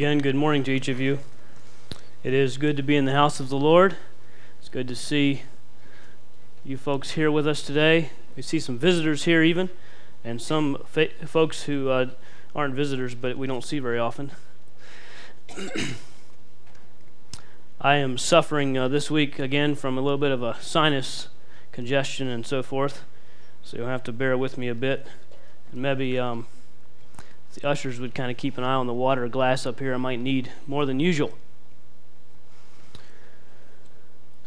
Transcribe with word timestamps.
Again, 0.00 0.20
good 0.20 0.34
morning 0.34 0.64
to 0.64 0.72
each 0.72 0.88
of 0.88 0.98
you. 0.98 1.18
It 2.24 2.32
is 2.32 2.56
good 2.56 2.74
to 2.78 2.82
be 2.82 2.96
in 2.96 3.04
the 3.04 3.12
house 3.12 3.38
of 3.38 3.50
the 3.50 3.58
Lord. 3.58 3.96
It's 4.58 4.70
good 4.70 4.88
to 4.88 4.96
see 4.96 5.42
you 6.64 6.78
folks 6.78 7.10
here 7.10 7.30
with 7.30 7.46
us 7.46 7.60
today. 7.60 8.08
We 8.34 8.40
see 8.40 8.60
some 8.60 8.78
visitors 8.78 9.24
here, 9.24 9.42
even, 9.42 9.68
and 10.24 10.40
some 10.40 10.78
fa- 10.86 11.10
folks 11.26 11.64
who 11.64 11.90
uh, 11.90 12.06
aren't 12.56 12.74
visitors 12.74 13.14
but 13.14 13.36
we 13.36 13.46
don't 13.46 13.62
see 13.62 13.78
very 13.78 13.98
often. 13.98 14.30
I 17.78 17.96
am 17.96 18.16
suffering 18.16 18.78
uh, 18.78 18.88
this 18.88 19.10
week 19.10 19.38
again 19.38 19.74
from 19.74 19.98
a 19.98 20.00
little 20.00 20.16
bit 20.16 20.32
of 20.32 20.42
a 20.42 20.56
sinus 20.62 21.28
congestion 21.72 22.26
and 22.26 22.46
so 22.46 22.62
forth, 22.62 23.04
so 23.62 23.76
you'll 23.76 23.88
have 23.88 24.04
to 24.04 24.12
bear 24.12 24.38
with 24.38 24.56
me 24.56 24.68
a 24.68 24.74
bit. 24.74 25.06
And 25.70 25.82
maybe 25.82 26.18
um, 26.18 26.46
the 27.54 27.66
ushers 27.66 27.98
would 27.98 28.14
kind 28.14 28.30
of 28.30 28.36
keep 28.36 28.58
an 28.58 28.64
eye 28.64 28.74
on 28.74 28.86
the 28.86 28.94
water 28.94 29.28
glass 29.28 29.66
up 29.66 29.80
here. 29.80 29.94
I 29.94 29.96
might 29.96 30.20
need 30.20 30.52
more 30.66 30.86
than 30.86 31.00
usual. 31.00 31.36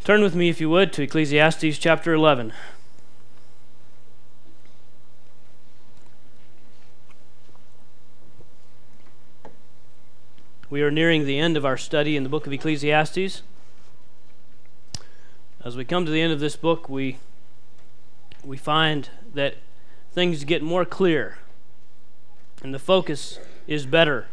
Turn 0.03 0.21
with 0.21 0.35
me, 0.35 0.49
if 0.49 0.59
you 0.59 0.69
would, 0.69 0.91
to 0.93 1.03
Ecclesiastes 1.03 1.77
chapter 1.77 2.13
11. 2.13 2.53
We 10.69 10.81
are 10.81 10.91
nearing 10.91 11.25
the 11.25 11.39
end 11.39 11.55
of 11.55 11.65
our 11.65 11.77
study 11.77 12.17
in 12.17 12.23
the 12.23 12.29
book 12.29 12.47
of 12.47 12.53
Ecclesiastes. 12.53 13.43
As 15.63 15.77
we 15.77 15.85
come 15.85 16.05
to 16.05 16.11
the 16.11 16.19
end 16.19 16.33
of 16.33 16.39
this 16.39 16.55
book, 16.55 16.89
we, 16.89 17.17
we 18.43 18.57
find 18.57 19.09
that 19.33 19.55
things 20.11 20.43
get 20.43 20.61
more 20.61 20.83
clear 20.83 21.37
and 22.63 22.73
the 22.73 22.79
focus 22.79 23.39
is 23.67 23.85
better 23.85 24.27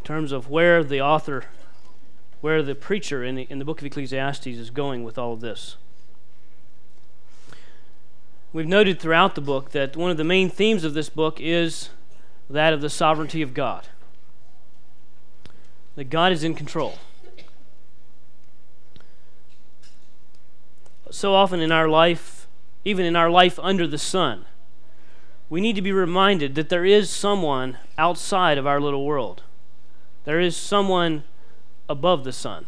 in 0.00 0.06
terms 0.06 0.32
of 0.32 0.50
where 0.50 0.84
the 0.84 1.00
author, 1.00 1.44
where 2.40 2.62
the 2.62 2.74
preacher 2.74 3.24
in 3.24 3.36
the, 3.36 3.46
in 3.48 3.58
the 3.58 3.64
book 3.64 3.80
of 3.80 3.86
Ecclesiastes 3.86 4.46
is 4.46 4.70
going 4.70 5.04
with 5.04 5.16
all 5.16 5.32
of 5.32 5.40
this. 5.40 5.76
We've 8.52 8.66
noted 8.66 9.00
throughout 9.00 9.34
the 9.34 9.40
book 9.40 9.70
that 9.70 9.96
one 9.96 10.10
of 10.10 10.16
the 10.16 10.24
main 10.24 10.50
themes 10.50 10.84
of 10.84 10.94
this 10.94 11.08
book 11.08 11.40
is 11.40 11.90
that 12.50 12.72
of 12.72 12.80
the 12.80 12.90
sovereignty 12.90 13.42
of 13.42 13.54
God 13.54 13.88
that 15.96 16.10
God 16.10 16.30
is 16.30 16.44
in 16.44 16.54
control. 16.54 16.98
So 21.10 21.34
often 21.34 21.60
in 21.60 21.72
our 21.72 21.88
life, 21.88 22.46
even 22.84 23.06
in 23.06 23.16
our 23.16 23.30
life 23.30 23.58
under 23.60 23.86
the 23.86 23.98
sun, 23.98 24.44
we 25.48 25.60
need 25.60 25.76
to 25.76 25.82
be 25.82 25.92
reminded 25.92 26.54
that 26.54 26.68
there 26.68 26.84
is 26.84 27.08
someone 27.10 27.78
outside 27.96 28.58
of 28.58 28.66
our 28.66 28.80
little 28.80 29.04
world. 29.04 29.42
There 30.24 30.40
is 30.40 30.56
someone 30.56 31.22
above 31.88 32.24
the 32.24 32.32
sun. 32.32 32.66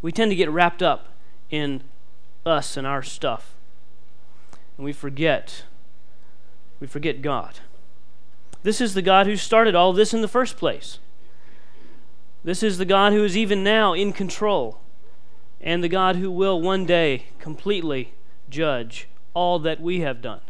We 0.00 0.12
tend 0.12 0.30
to 0.30 0.36
get 0.36 0.50
wrapped 0.50 0.82
up 0.82 1.08
in 1.50 1.82
us 2.46 2.76
and 2.76 2.86
our 2.86 3.02
stuff. 3.02 3.54
And 4.76 4.84
we 4.84 4.94
forget. 4.94 5.64
We 6.80 6.86
forget 6.86 7.20
God. 7.20 7.60
This 8.62 8.80
is 8.80 8.94
the 8.94 9.02
God 9.02 9.26
who 9.26 9.36
started 9.36 9.74
all 9.74 9.92
this 9.92 10.14
in 10.14 10.22
the 10.22 10.28
first 10.28 10.56
place. 10.56 10.98
This 12.42 12.62
is 12.62 12.78
the 12.78 12.86
God 12.86 13.12
who 13.12 13.24
is 13.24 13.36
even 13.36 13.62
now 13.62 13.92
in 13.92 14.14
control, 14.14 14.80
and 15.60 15.84
the 15.84 15.88
God 15.88 16.16
who 16.16 16.30
will 16.30 16.60
one 16.60 16.86
day 16.86 17.26
completely 17.38 18.14
judge 18.48 19.08
all 19.34 19.58
that 19.58 19.80
we 19.80 20.00
have 20.00 20.22
done. 20.22 20.40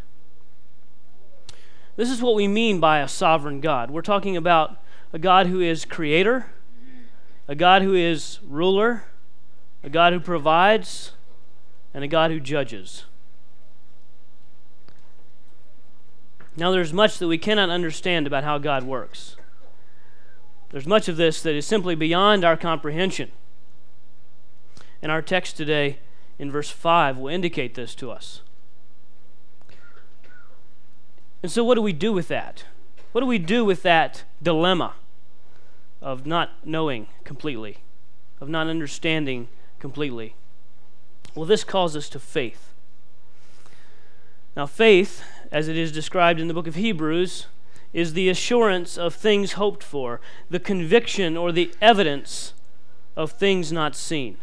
This 2.00 2.08
is 2.10 2.22
what 2.22 2.34
we 2.34 2.48
mean 2.48 2.80
by 2.80 3.00
a 3.00 3.08
sovereign 3.08 3.60
God. 3.60 3.91
We're 3.91 4.00
talking 4.00 4.34
about 4.34 4.78
a 5.12 5.19
God 5.19 5.48
who 5.48 5.60
is 5.60 5.84
creator, 5.84 6.50
a 7.47 7.54
God 7.54 7.82
who 7.82 7.94
is 7.94 8.38
ruler, 8.42 9.04
a 9.84 9.91
God 9.91 10.14
who 10.14 10.20
provides, 10.20 11.12
and 11.92 12.02
a 12.02 12.08
God 12.08 12.30
who 12.30 12.41
judges. 12.41 13.04
Now, 16.56 16.70
there's 16.70 16.94
much 16.94 17.19
that 17.19 17.28
we 17.28 17.36
cannot 17.36 17.69
understand 17.69 18.26
about 18.26 18.44
how 18.44 18.56
God 18.56 18.84
works. 18.84 19.36
There's 20.70 20.86
much 20.86 21.06
of 21.06 21.19
this 21.19 21.42
that 21.42 21.54
is 21.54 21.66
simply 21.66 21.94
beyond 21.94 22.46
our 22.46 22.56
comprehension. 22.56 23.30
And 25.02 25.12
our 25.12 25.20
text 25.20 25.58
today 25.58 25.98
in 26.38 26.50
verse 26.50 26.70
5 26.70 27.19
will 27.19 27.28
indicate 27.28 27.75
this 27.75 27.94
to 27.96 28.10
us. 28.10 28.41
And 31.42 31.50
so, 31.50 31.64
what 31.64 31.74
do 31.74 31.82
we 31.82 31.92
do 31.92 32.12
with 32.12 32.28
that? 32.28 32.64
What 33.12 33.22
do 33.22 33.26
we 33.26 33.38
do 33.38 33.64
with 33.64 33.82
that 33.82 34.24
dilemma 34.42 34.94
of 36.00 36.26
not 36.26 36.50
knowing 36.64 37.08
completely, 37.24 37.78
of 38.40 38.48
not 38.48 38.66
understanding 38.66 39.48
completely? 39.78 40.34
Well, 41.34 41.46
this 41.46 41.64
calls 41.64 41.96
us 41.96 42.08
to 42.10 42.18
faith. 42.18 42.72
Now, 44.56 44.66
faith, 44.66 45.22
as 45.50 45.68
it 45.68 45.76
is 45.76 45.92
described 45.92 46.40
in 46.40 46.48
the 46.48 46.54
book 46.54 46.66
of 46.66 46.74
Hebrews, 46.74 47.46
is 47.92 48.12
the 48.12 48.28
assurance 48.28 48.96
of 48.96 49.14
things 49.14 49.52
hoped 49.52 49.82
for, 49.82 50.20
the 50.48 50.60
conviction 50.60 51.36
or 51.36 51.50
the 51.50 51.72
evidence 51.80 52.52
of 53.16 53.32
things 53.32 53.72
not 53.72 53.96
seen. 53.96 54.36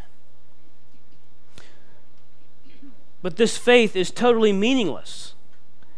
But 3.22 3.38
this 3.38 3.58
faith 3.58 3.96
is 3.96 4.12
totally 4.12 4.54
meaningless 4.54 5.34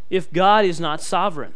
if 0.09 0.31
God 0.31 0.65
is 0.65 0.79
not 0.79 1.01
sovereign. 1.01 1.53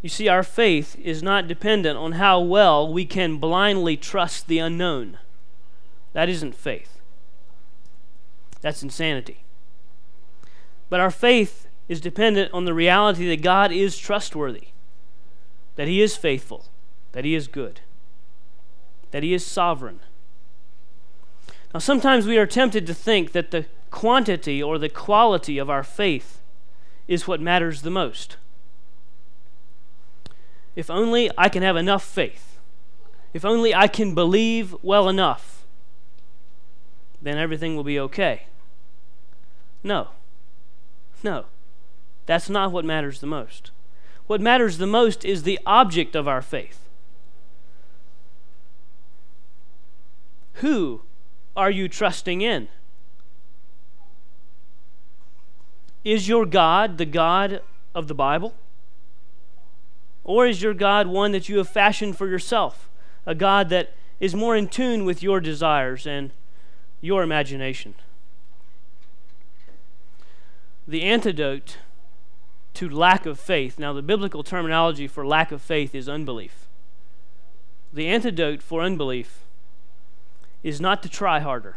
You 0.00 0.08
see, 0.08 0.28
our 0.28 0.44
faith 0.44 0.96
is 1.02 1.22
not 1.22 1.48
dependent 1.48 1.98
on 1.98 2.12
how 2.12 2.40
well 2.40 2.90
we 2.90 3.04
can 3.04 3.38
blindly 3.38 3.96
trust 3.96 4.46
the 4.46 4.58
unknown. 4.58 5.18
That 6.12 6.28
isn't 6.28 6.54
faith, 6.54 7.00
that's 8.60 8.82
insanity. 8.82 9.44
But 10.88 11.00
our 11.00 11.10
faith 11.10 11.66
is 11.88 12.00
dependent 12.00 12.52
on 12.54 12.64
the 12.64 12.74
reality 12.74 13.28
that 13.28 13.42
God 13.42 13.72
is 13.72 13.98
trustworthy, 13.98 14.68
that 15.76 15.88
He 15.88 16.00
is 16.00 16.16
faithful, 16.16 16.66
that 17.12 17.24
He 17.24 17.34
is 17.34 17.48
good, 17.48 17.80
that 19.10 19.22
He 19.22 19.34
is 19.34 19.44
sovereign. 19.44 20.00
Now, 21.74 21.80
sometimes 21.80 22.26
we 22.26 22.38
are 22.38 22.46
tempted 22.46 22.86
to 22.86 22.94
think 22.94 23.32
that 23.32 23.50
the 23.50 23.66
quantity 23.90 24.62
or 24.62 24.78
the 24.78 24.88
quality 24.88 25.58
of 25.58 25.70
our 25.70 25.82
faith 25.82 26.40
is 27.06 27.26
what 27.26 27.40
matters 27.40 27.82
the 27.82 27.90
most. 27.90 28.36
If 30.76 30.90
only 30.90 31.30
I 31.36 31.48
can 31.48 31.62
have 31.62 31.76
enough 31.76 32.04
faith, 32.04 32.58
if 33.32 33.44
only 33.44 33.74
I 33.74 33.88
can 33.88 34.14
believe 34.14 34.74
well 34.82 35.08
enough, 35.08 35.66
then 37.20 37.36
everything 37.36 37.74
will 37.74 37.84
be 37.84 37.98
okay. 37.98 38.46
No. 39.82 40.08
No. 41.22 41.46
That's 42.26 42.48
not 42.48 42.72
what 42.72 42.84
matters 42.84 43.20
the 43.20 43.26
most. 43.26 43.70
What 44.26 44.40
matters 44.40 44.78
the 44.78 44.86
most 44.86 45.24
is 45.24 45.42
the 45.42 45.58
object 45.64 46.14
of 46.14 46.28
our 46.28 46.42
faith. 46.42 46.88
Who 50.54 51.02
are 51.56 51.70
you 51.70 51.88
trusting 51.88 52.40
in? 52.40 52.68
Is 56.08 56.26
your 56.26 56.46
God 56.46 56.96
the 56.96 57.04
God 57.04 57.60
of 57.94 58.08
the 58.08 58.14
Bible? 58.14 58.54
Or 60.24 60.46
is 60.46 60.62
your 60.62 60.72
God 60.72 61.06
one 61.06 61.32
that 61.32 61.50
you 61.50 61.58
have 61.58 61.68
fashioned 61.68 62.16
for 62.16 62.26
yourself? 62.26 62.88
A 63.26 63.34
God 63.34 63.68
that 63.68 63.92
is 64.18 64.34
more 64.34 64.56
in 64.56 64.68
tune 64.68 65.04
with 65.04 65.22
your 65.22 65.38
desires 65.38 66.06
and 66.06 66.30
your 67.02 67.22
imagination? 67.22 67.94
The 70.86 71.02
antidote 71.02 71.76
to 72.72 72.88
lack 72.88 73.26
of 73.26 73.38
faith. 73.38 73.78
Now, 73.78 73.92
the 73.92 74.00
biblical 74.00 74.42
terminology 74.42 75.08
for 75.08 75.26
lack 75.26 75.52
of 75.52 75.60
faith 75.60 75.94
is 75.94 76.08
unbelief. 76.08 76.68
The 77.92 78.08
antidote 78.08 78.62
for 78.62 78.80
unbelief 78.80 79.40
is 80.62 80.80
not 80.80 81.02
to 81.02 81.10
try 81.10 81.40
harder. 81.40 81.76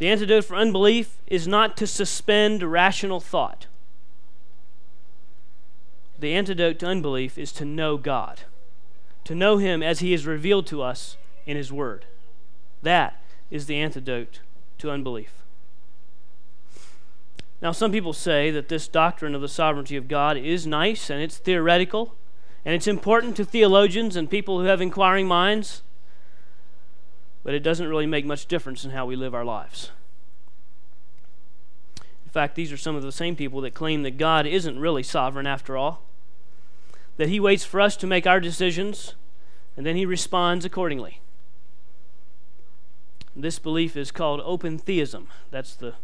The 0.00 0.08
antidote 0.08 0.46
for 0.46 0.56
unbelief 0.56 1.20
is 1.26 1.46
not 1.46 1.76
to 1.76 1.86
suspend 1.86 2.62
rational 2.62 3.20
thought. 3.20 3.66
The 6.18 6.32
antidote 6.32 6.78
to 6.78 6.86
unbelief 6.86 7.36
is 7.36 7.52
to 7.52 7.66
know 7.66 7.98
God, 7.98 8.40
to 9.24 9.34
know 9.34 9.58
Him 9.58 9.82
as 9.82 10.00
He 10.00 10.14
is 10.14 10.26
revealed 10.26 10.66
to 10.68 10.80
us 10.80 11.18
in 11.44 11.58
His 11.58 11.70
Word. 11.70 12.06
That 12.80 13.22
is 13.50 13.66
the 13.66 13.76
antidote 13.76 14.40
to 14.78 14.90
unbelief. 14.90 15.32
Now, 17.60 17.72
some 17.72 17.92
people 17.92 18.14
say 18.14 18.50
that 18.50 18.70
this 18.70 18.88
doctrine 18.88 19.34
of 19.34 19.42
the 19.42 19.48
sovereignty 19.48 19.96
of 19.96 20.08
God 20.08 20.38
is 20.38 20.66
nice 20.66 21.10
and 21.10 21.22
it's 21.22 21.36
theoretical 21.36 22.14
and 22.64 22.74
it's 22.74 22.86
important 22.86 23.36
to 23.36 23.44
theologians 23.44 24.16
and 24.16 24.30
people 24.30 24.60
who 24.60 24.66
have 24.66 24.80
inquiring 24.80 25.28
minds, 25.28 25.82
but 27.50 27.56
it 27.56 27.64
doesn't 27.64 27.88
really 27.88 28.06
make 28.06 28.24
much 28.24 28.46
difference 28.46 28.84
in 28.84 28.92
how 28.92 29.04
we 29.04 29.16
live 29.16 29.34
our 29.34 29.44
lives. 29.44 29.90
In 32.24 32.30
fact, 32.30 32.54
these 32.54 32.70
are 32.70 32.76
some 32.76 32.94
of 32.94 33.02
the 33.02 33.10
same 33.10 33.34
people 33.34 33.60
that 33.62 33.74
claim 33.74 34.04
that 34.04 34.18
God 34.18 34.46
isn't 34.46 34.78
really 34.78 35.02
sovereign 35.02 35.48
after 35.48 35.76
all, 35.76 36.04
that 37.16 37.28
He 37.28 37.40
waits 37.40 37.64
for 37.64 37.80
us 37.80 37.96
to 37.96 38.06
make 38.06 38.24
our 38.24 38.38
decisions, 38.38 39.16
and 39.76 39.84
then 39.84 39.96
He 39.96 40.06
responds 40.06 40.64
accordingly. 40.64 41.18
This 43.34 43.58
belief 43.58 43.96
is 43.96 44.12
called 44.12 44.40
open 44.44 44.78
theism. 44.78 45.26
That's 45.50 45.74
the 45.74 45.94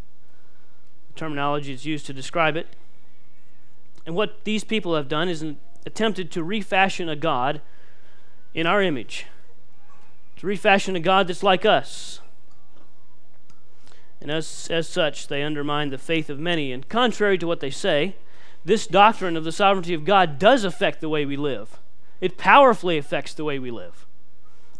terminology 1.14 1.72
that's 1.72 1.84
used 1.84 2.06
to 2.06 2.12
describe 2.12 2.56
it. 2.56 2.66
And 4.04 4.16
what 4.16 4.42
these 4.42 4.64
people 4.64 4.96
have 4.96 5.06
done 5.06 5.28
is 5.28 5.44
attempted 5.86 6.32
to 6.32 6.42
refashion 6.42 7.08
a 7.08 7.14
God 7.14 7.60
in 8.52 8.66
our 8.66 8.82
image, 8.82 9.26
to 10.36 10.46
refashion 10.46 10.96
a 10.96 11.00
God 11.00 11.28
that's 11.28 11.42
like 11.42 11.64
us. 11.64 12.20
And 14.20 14.30
as, 14.30 14.68
as 14.70 14.88
such, 14.88 15.28
they 15.28 15.42
undermine 15.42 15.90
the 15.90 15.98
faith 15.98 16.30
of 16.30 16.38
many. 16.38 16.72
And 16.72 16.88
contrary 16.88 17.38
to 17.38 17.46
what 17.46 17.60
they 17.60 17.70
say, 17.70 18.16
this 18.64 18.86
doctrine 18.86 19.36
of 19.36 19.44
the 19.44 19.52
sovereignty 19.52 19.94
of 19.94 20.04
God 20.04 20.38
does 20.38 20.64
affect 20.64 21.00
the 21.00 21.08
way 21.08 21.24
we 21.24 21.36
live. 21.36 21.78
It 22.20 22.38
powerfully 22.38 22.98
affects 22.98 23.34
the 23.34 23.44
way 23.44 23.58
we 23.58 23.70
live. 23.70 24.06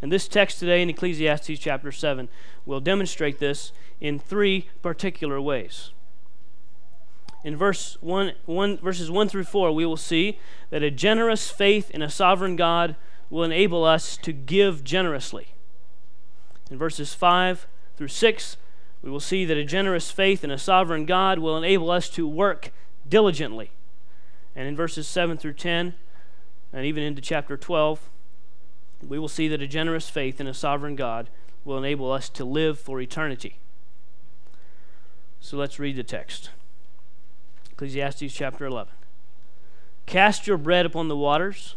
And 0.02 0.10
this 0.10 0.28
text 0.28 0.58
today 0.58 0.82
in 0.82 0.90
Ecclesiastes 0.90 1.58
chapter 1.58 1.92
7 1.92 2.28
will 2.64 2.80
demonstrate 2.80 3.38
this 3.38 3.72
in 4.00 4.18
three 4.18 4.68
particular 4.82 5.40
ways. 5.40 5.90
In 7.44 7.56
verse 7.56 7.96
1, 8.00 8.32
1, 8.46 8.78
verses 8.78 9.10
1 9.10 9.28
through 9.28 9.44
4, 9.44 9.72
we 9.72 9.86
will 9.86 9.96
see 9.96 10.38
that 10.70 10.82
a 10.82 10.90
generous 10.90 11.48
faith 11.48 11.90
in 11.92 12.02
a 12.02 12.10
sovereign 12.10 12.56
God 12.56 12.96
will 13.30 13.44
enable 13.44 13.84
us 13.84 14.16
to 14.18 14.32
give 14.32 14.84
generously. 14.84 15.48
In 16.70 16.78
verses 16.78 17.14
5 17.14 17.66
through 17.96 18.08
6, 18.08 18.56
we 19.02 19.10
will 19.10 19.20
see 19.20 19.44
that 19.44 19.56
a 19.56 19.64
generous 19.64 20.10
faith 20.10 20.42
in 20.42 20.50
a 20.50 20.58
sovereign 20.58 21.06
God 21.06 21.38
will 21.38 21.56
enable 21.56 21.90
us 21.90 22.08
to 22.10 22.26
work 22.26 22.72
diligently. 23.08 23.70
And 24.54 24.66
in 24.66 24.76
verses 24.76 25.06
7 25.06 25.36
through 25.36 25.54
10, 25.54 25.94
and 26.72 26.84
even 26.84 27.02
into 27.02 27.22
chapter 27.22 27.56
12, 27.56 28.10
we 29.06 29.18
will 29.18 29.28
see 29.28 29.48
that 29.48 29.62
a 29.62 29.66
generous 29.66 30.08
faith 30.08 30.40
in 30.40 30.46
a 30.46 30.54
sovereign 30.54 30.96
God 30.96 31.28
will 31.64 31.78
enable 31.78 32.10
us 32.10 32.28
to 32.30 32.44
live 32.44 32.78
for 32.78 33.00
eternity. 33.00 33.58
So 35.40 35.56
let's 35.56 35.78
read 35.78 35.96
the 35.96 36.02
text 36.02 36.50
Ecclesiastes 37.72 38.32
chapter 38.32 38.64
11. 38.64 38.92
Cast 40.06 40.46
your 40.46 40.56
bread 40.56 40.86
upon 40.86 41.08
the 41.08 41.16
waters, 41.16 41.76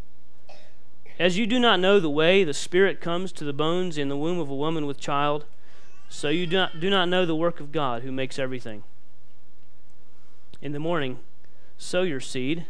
As 1.21 1.37
you 1.37 1.45
do 1.45 1.59
not 1.59 1.79
know 1.79 1.99
the 1.99 2.09
way 2.09 2.43
the 2.43 2.51
Spirit 2.51 2.99
comes 2.99 3.31
to 3.33 3.43
the 3.43 3.53
bones 3.53 3.95
in 3.95 4.09
the 4.09 4.17
womb 4.17 4.39
of 4.39 4.49
a 4.49 4.55
woman 4.55 4.87
with 4.87 4.99
child, 4.99 5.45
so 6.09 6.29
you 6.29 6.47
do 6.47 6.57
not, 6.57 6.79
do 6.79 6.89
not 6.89 7.09
know 7.09 7.27
the 7.27 7.35
work 7.35 7.59
of 7.59 7.71
God 7.71 8.01
who 8.01 8.11
makes 8.11 8.39
everything. 8.39 8.81
In 10.63 10.71
the 10.71 10.79
morning, 10.79 11.19
sow 11.77 12.01
your 12.01 12.21
seed, 12.21 12.65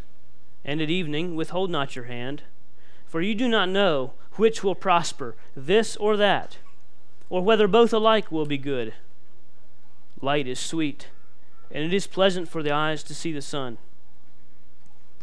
and 0.66 0.82
at 0.82 0.90
evening, 0.90 1.38
withhold 1.38 1.70
not 1.70 1.96
your 1.96 2.06
hand, 2.06 2.44
for 3.06 3.22
you 3.22 3.36
do 3.36 3.48
not 3.48 3.70
know 3.70 4.16
which 4.34 4.66
will 4.66 4.76
prosper, 4.76 5.38
this 5.56 5.96
or 5.96 6.18
that, 6.18 6.58
or 7.30 7.42
whether 7.42 7.70
both 7.70 7.94
alike 7.94 8.34
will 8.34 8.46
be 8.46 8.58
good. 8.58 8.94
Light 10.20 10.46
is 10.46 10.60
sweet, 10.60 11.08
and 11.72 11.86
it 11.86 11.94
is 11.94 12.06
pleasant 12.06 12.50
for 12.50 12.62
the 12.62 12.72
eyes 12.72 13.02
to 13.04 13.16
see 13.16 13.32
the 13.32 13.42
sun. 13.42 13.78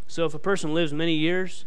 So 0.07 0.25
if 0.25 0.33
a 0.33 0.39
person 0.39 0.73
lives 0.73 0.95
many 0.95 1.13
years, 1.13 1.67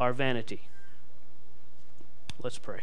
are 0.00 0.14
vanity. 0.14 0.62
Let's 2.42 2.58
pray. 2.58 2.80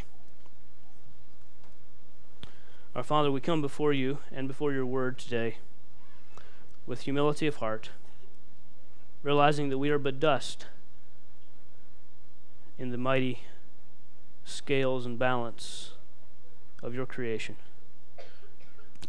Our 2.96 3.04
Father, 3.04 3.32
we 3.32 3.42
come 3.42 3.60
before 3.60 3.92
you 3.92 4.20
and 4.32 4.48
before 4.48 4.72
your 4.72 4.86
word 4.86 5.18
today 5.18 5.58
with 6.86 7.02
humility 7.02 7.48
of 7.48 7.58
heart, 7.58 7.90
realizing 9.24 9.70
that 9.70 9.80
we 9.80 9.90
are 9.90 9.98
but 9.98 10.20
dust 10.20 10.68
in 12.78 12.92
the 12.92 12.98
mighty 12.98 13.42
scales 14.46 15.06
and 15.06 15.18
balance 15.18 15.94
of 16.84 16.94
your 16.94 17.08
creation. 17.08 17.56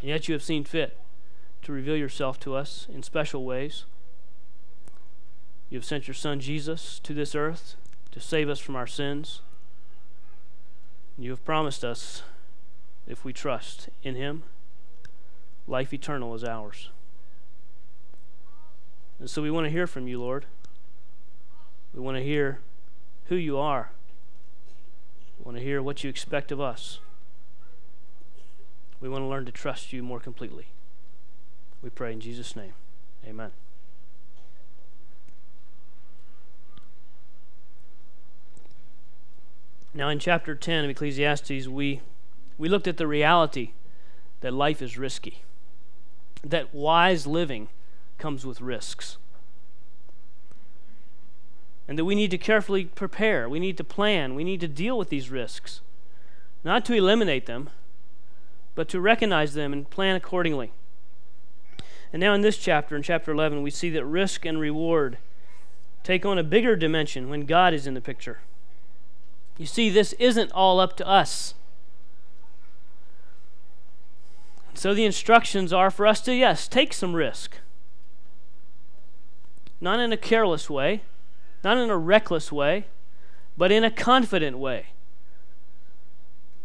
And 0.00 0.08
yet 0.08 0.28
you 0.28 0.32
have 0.32 0.42
seen 0.42 0.64
fit 0.64 0.98
to 1.62 1.72
reveal 1.72 1.96
yourself 1.96 2.40
to 2.40 2.54
us 2.54 2.86
in 2.92 3.02
special 3.02 3.44
ways. 3.44 3.84
You 5.68 5.76
have 5.76 5.84
sent 5.84 6.08
your 6.08 6.14
Son 6.14 6.40
Jesus 6.40 6.98
to 7.00 7.12
this 7.12 7.34
earth 7.34 7.76
to 8.18 8.26
save 8.26 8.48
us 8.48 8.58
from 8.58 8.74
our 8.74 8.86
sins. 8.86 9.40
You 11.16 11.30
have 11.30 11.44
promised 11.44 11.84
us, 11.84 12.22
if 13.06 13.24
we 13.24 13.32
trust 13.32 13.88
in 14.02 14.14
Him, 14.14 14.42
life 15.66 15.92
eternal 15.92 16.34
is 16.34 16.44
ours. 16.44 16.90
And 19.18 19.28
so 19.28 19.42
we 19.42 19.50
want 19.50 19.66
to 19.66 19.70
hear 19.70 19.86
from 19.86 20.06
you, 20.06 20.20
Lord. 20.20 20.46
We 21.94 22.00
want 22.00 22.16
to 22.16 22.22
hear 22.22 22.60
who 23.26 23.36
you 23.36 23.58
are. 23.58 23.90
We 25.38 25.44
want 25.44 25.56
to 25.58 25.62
hear 25.62 25.82
what 25.82 26.04
you 26.04 26.10
expect 26.10 26.52
of 26.52 26.60
us. 26.60 27.00
We 29.00 29.08
want 29.08 29.22
to 29.22 29.26
learn 29.26 29.44
to 29.46 29.52
trust 29.52 29.92
you 29.92 30.02
more 30.02 30.20
completely. 30.20 30.66
We 31.82 31.90
pray 31.90 32.12
in 32.12 32.20
Jesus' 32.20 32.56
name. 32.56 32.74
Amen. 33.26 33.52
Now, 39.94 40.08
in 40.08 40.18
chapter 40.18 40.54
10 40.54 40.84
of 40.84 40.90
Ecclesiastes, 40.90 41.66
we, 41.66 42.00
we 42.56 42.68
looked 42.68 42.86
at 42.86 42.98
the 42.98 43.06
reality 43.06 43.72
that 44.40 44.52
life 44.52 44.80
is 44.80 44.98
risky, 44.98 45.42
that 46.42 46.74
wise 46.74 47.26
living 47.26 47.68
comes 48.18 48.46
with 48.46 48.60
risks 48.60 49.16
and 51.88 51.98
that 51.98 52.04
we 52.04 52.14
need 52.14 52.30
to 52.30 52.38
carefully 52.38 52.84
prepare. 52.84 53.48
We 53.48 53.58
need 53.58 53.78
to 53.78 53.84
plan. 53.84 54.34
We 54.34 54.44
need 54.44 54.60
to 54.60 54.68
deal 54.68 54.98
with 54.98 55.08
these 55.08 55.30
risks. 55.30 55.80
Not 56.62 56.84
to 56.84 56.92
eliminate 56.92 57.46
them, 57.46 57.70
but 58.74 58.90
to 58.90 59.00
recognize 59.00 59.54
them 59.54 59.72
and 59.72 59.88
plan 59.88 60.14
accordingly. 60.14 60.70
And 62.12 62.20
now, 62.20 62.34
in 62.34 62.42
this 62.42 62.58
chapter, 62.58 62.94
in 62.94 63.02
chapter 63.02 63.32
11, 63.32 63.62
we 63.62 63.70
see 63.70 63.88
that 63.90 64.04
risk 64.04 64.44
and 64.44 64.60
reward 64.60 65.16
take 66.04 66.26
on 66.26 66.38
a 66.38 66.44
bigger 66.44 66.76
dimension 66.76 67.30
when 67.30 67.46
God 67.46 67.72
is 67.72 67.86
in 67.86 67.94
the 67.94 68.00
picture. 68.00 68.40
You 69.58 69.66
see, 69.66 69.90
this 69.90 70.12
isn't 70.14 70.52
all 70.52 70.78
up 70.78 70.96
to 70.96 71.06
us. 71.06 71.54
So 74.74 74.94
the 74.94 75.04
instructions 75.04 75.72
are 75.72 75.90
for 75.90 76.06
us 76.06 76.20
to, 76.22 76.34
yes, 76.34 76.68
take 76.68 76.92
some 76.92 77.16
risk. 77.16 77.56
Not 79.80 79.98
in 79.98 80.12
a 80.12 80.16
careless 80.16 80.70
way, 80.70 81.02
not 81.64 81.76
in 81.76 81.90
a 81.90 81.96
reckless 81.96 82.52
way, 82.52 82.86
but 83.56 83.72
in 83.72 83.82
a 83.82 83.90
confident 83.90 84.58
way. 84.58 84.86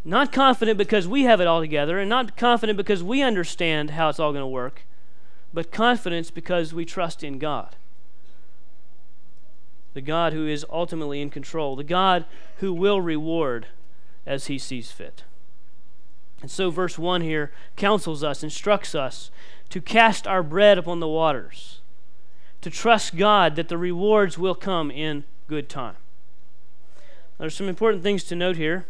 Not 0.06 0.32
confident 0.32 0.78
because 0.78 1.08
we 1.08 1.24
have 1.24 1.42
it 1.42 1.48
all 1.48 1.62
together, 1.62 1.98
and 1.98 2.10
not 2.10 2.38
confident 2.38 2.78
because 2.78 3.02
we 3.02 3.24
understand 3.24 3.92
how 3.92 4.10
it's 4.10 4.20
all 4.20 4.32
going 4.32 4.44
to 4.44 4.48
work, 4.48 4.86
but 5.52 5.72
confidence 5.72 6.30
because 6.30 6.74
we 6.74 6.86
trust 6.86 7.24
in 7.24 7.40
God. 7.40 7.76
The 9.94 10.02
God 10.02 10.34
who 10.34 10.48
is 10.48 10.66
ultimately 10.70 11.22
in 11.22 11.30
control, 11.30 11.76
the 11.76 11.84
God 11.84 12.26
who 12.58 12.74
will 12.74 13.02
reward 13.02 13.68
as 14.26 14.48
he 14.48 14.58
sees 14.58 14.92
fit. 14.92 15.24
And 16.42 16.50
so, 16.50 16.70
verse 16.70 16.98
1 16.98 17.22
here 17.22 17.52
counsels 17.76 18.24
us, 18.24 18.44
instructs 18.44 18.96
us 18.96 19.32
to 19.70 19.82
cast 19.82 20.28
our 20.28 20.44
bread 20.44 20.78
upon 20.78 21.00
the 21.00 21.08
waters 21.08 21.80
to 22.64 22.70
trust 22.70 23.18
God 23.18 23.58
that 23.58 23.68
the 23.68 23.78
rewards 23.78 24.38
will 24.38 24.56
come 24.56 24.90
in 24.90 25.26
good 25.50 25.68
time. 25.68 25.98
There's 27.38 27.56
some 27.56 27.68
important 27.68 28.04
things 28.04 28.24
to 28.26 28.38
note 28.38 28.56
here. 28.56 28.86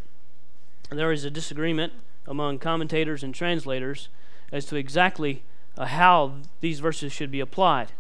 There 0.92 1.12
is 1.12 1.26
a 1.26 1.32
disagreement 1.32 1.92
among 2.28 2.60
commentators 2.60 3.24
and 3.24 3.34
translators 3.34 4.10
as 4.52 4.66
to 4.66 4.76
exactly 4.76 5.42
uh, 5.76 5.86
how 5.86 6.36
these 6.62 6.82
verses 6.82 7.12
should 7.12 7.32
be 7.32 7.40
applied. 7.40 7.94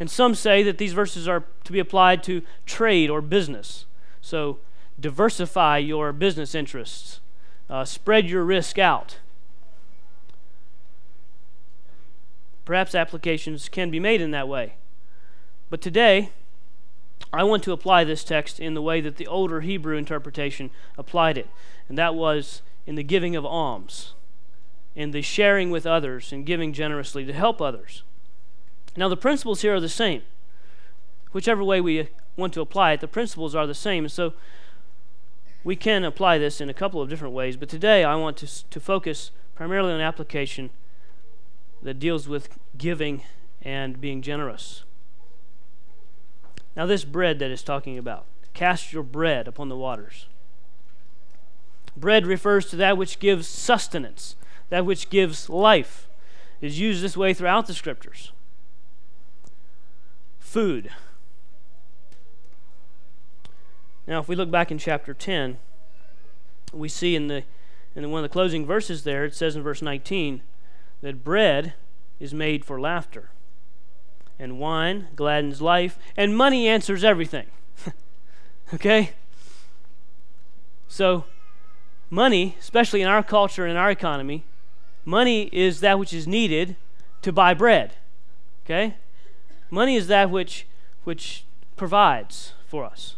And 0.00 0.10
some 0.10 0.34
say 0.34 0.62
that 0.62 0.78
these 0.78 0.92
verses 0.92 1.28
are 1.28 1.44
to 1.64 1.72
be 1.72 1.78
applied 1.78 2.22
to 2.24 2.42
trade 2.66 3.10
or 3.10 3.20
business. 3.20 3.86
So 4.20 4.58
diversify 4.98 5.78
your 5.78 6.12
business 6.12 6.54
interests, 6.54 7.20
uh, 7.70 7.84
spread 7.84 8.28
your 8.28 8.44
risk 8.44 8.78
out. 8.78 9.18
Perhaps 12.64 12.94
applications 12.94 13.68
can 13.68 13.90
be 13.90 14.00
made 14.00 14.20
in 14.20 14.30
that 14.30 14.48
way. 14.48 14.74
But 15.70 15.80
today, 15.80 16.30
I 17.32 17.44
want 17.44 17.62
to 17.64 17.72
apply 17.72 18.04
this 18.04 18.24
text 18.24 18.60
in 18.60 18.74
the 18.74 18.82
way 18.82 19.00
that 19.00 19.16
the 19.16 19.26
older 19.26 19.60
Hebrew 19.60 19.96
interpretation 19.96 20.70
applied 20.96 21.36
it, 21.36 21.48
and 21.88 21.98
that 21.98 22.14
was 22.14 22.62
in 22.86 22.94
the 22.94 23.02
giving 23.02 23.36
of 23.36 23.44
alms, 23.44 24.14
in 24.94 25.10
the 25.10 25.22
sharing 25.22 25.70
with 25.70 25.86
others, 25.86 26.32
and 26.32 26.46
giving 26.46 26.72
generously 26.72 27.24
to 27.24 27.32
help 27.32 27.60
others. 27.60 28.02
Now, 28.96 29.08
the 29.08 29.16
principles 29.16 29.62
here 29.62 29.74
are 29.74 29.80
the 29.80 29.88
same. 29.88 30.22
Whichever 31.32 31.64
way 31.64 31.80
we 31.80 32.08
want 32.36 32.52
to 32.54 32.60
apply 32.60 32.92
it, 32.92 33.00
the 33.00 33.08
principles 33.08 33.54
are 33.54 33.66
the 33.66 33.74
same. 33.74 34.08
So 34.08 34.34
we 35.64 35.76
can 35.76 36.04
apply 36.04 36.38
this 36.38 36.60
in 36.60 36.68
a 36.68 36.74
couple 36.74 37.00
of 37.00 37.08
different 37.08 37.34
ways, 37.34 37.56
but 37.56 37.68
today 37.68 38.04
I 38.04 38.14
want 38.14 38.36
to, 38.38 38.68
to 38.70 38.80
focus 38.80 39.30
primarily 39.54 39.92
on 39.92 40.00
application 40.00 40.70
that 41.82 41.98
deals 41.98 42.28
with 42.28 42.58
giving 42.76 43.22
and 43.62 44.00
being 44.00 44.22
generous. 44.22 44.84
Now, 46.76 46.86
this 46.86 47.04
bread 47.04 47.38
that 47.38 47.50
is 47.50 47.62
talking 47.62 47.98
about, 47.98 48.26
cast 48.52 48.92
your 48.92 49.02
bread 49.02 49.48
upon 49.48 49.68
the 49.68 49.76
waters. 49.76 50.26
Bread 51.96 52.26
refers 52.26 52.66
to 52.66 52.76
that 52.76 52.98
which 52.98 53.18
gives 53.20 53.46
sustenance, 53.46 54.36
that 54.70 54.84
which 54.84 55.08
gives 55.08 55.48
life. 55.48 56.08
It 56.60 56.66
is 56.66 56.80
used 56.80 57.02
this 57.02 57.16
way 57.16 57.32
throughout 57.32 57.66
the 57.66 57.74
scriptures. 57.74 58.32
Food. 60.54 60.88
Now, 64.06 64.20
if 64.20 64.28
we 64.28 64.36
look 64.36 64.52
back 64.52 64.70
in 64.70 64.78
chapter 64.78 65.12
10, 65.12 65.58
we 66.72 66.88
see 66.88 67.16
in 67.16 67.26
the 67.26 67.42
in 67.96 68.08
one 68.12 68.22
of 68.22 68.30
the 68.30 68.32
closing 68.32 68.64
verses 68.64 69.02
there, 69.02 69.24
it 69.24 69.34
says 69.34 69.56
in 69.56 69.64
verse 69.64 69.82
19 69.82 70.42
that 71.00 71.24
bread 71.24 71.74
is 72.20 72.32
made 72.32 72.64
for 72.64 72.80
laughter 72.80 73.30
and 74.38 74.60
wine 74.60 75.08
gladdens 75.16 75.60
life, 75.60 75.98
and 76.16 76.36
money 76.36 76.68
answers 76.68 77.02
everything. 77.02 77.46
okay? 78.74 79.10
So, 80.86 81.24
money, 82.10 82.54
especially 82.60 83.02
in 83.02 83.08
our 83.08 83.24
culture 83.24 83.66
and 83.66 83.76
our 83.76 83.90
economy, 83.90 84.44
money 85.04 85.50
is 85.52 85.80
that 85.80 85.98
which 85.98 86.12
is 86.12 86.28
needed 86.28 86.76
to 87.22 87.32
buy 87.32 87.54
bread. 87.54 87.96
Okay? 88.64 88.94
Money 89.70 89.96
is 89.96 90.06
that 90.08 90.30
which 90.30 90.66
which 91.04 91.44
provides 91.76 92.52
for 92.66 92.84
us. 92.84 93.16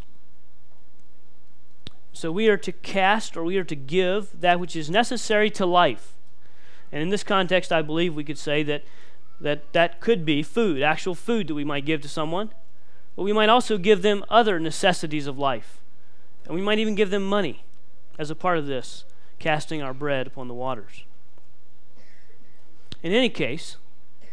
So 2.12 2.32
we 2.32 2.48
are 2.48 2.56
to 2.56 2.72
cast 2.72 3.36
or 3.36 3.44
we 3.44 3.58
are 3.58 3.64
to 3.64 3.76
give 3.76 4.40
that 4.40 4.58
which 4.58 4.74
is 4.74 4.90
necessary 4.90 5.50
to 5.50 5.66
life. 5.66 6.14
And 6.90 7.02
in 7.02 7.10
this 7.10 7.22
context, 7.22 7.70
I 7.72 7.82
believe 7.82 8.14
we 8.14 8.24
could 8.24 8.38
say 8.38 8.62
that 8.62 8.84
that 9.40 9.72
that 9.72 10.00
could 10.00 10.24
be 10.24 10.42
food, 10.42 10.82
actual 10.82 11.14
food 11.14 11.48
that 11.48 11.54
we 11.54 11.64
might 11.64 11.84
give 11.84 12.00
to 12.02 12.08
someone. 12.08 12.52
But 13.14 13.22
we 13.22 13.32
might 13.32 13.48
also 13.48 13.78
give 13.78 14.02
them 14.02 14.24
other 14.28 14.58
necessities 14.58 15.26
of 15.26 15.38
life. 15.38 15.80
And 16.46 16.54
we 16.54 16.62
might 16.62 16.78
even 16.78 16.94
give 16.94 17.10
them 17.10 17.24
money 17.24 17.64
as 18.18 18.30
a 18.30 18.34
part 18.34 18.58
of 18.58 18.66
this, 18.66 19.04
casting 19.38 19.82
our 19.82 19.92
bread 19.92 20.26
upon 20.26 20.48
the 20.48 20.54
waters. 20.54 21.04
In 23.02 23.12
any 23.12 23.28
case, 23.28 23.76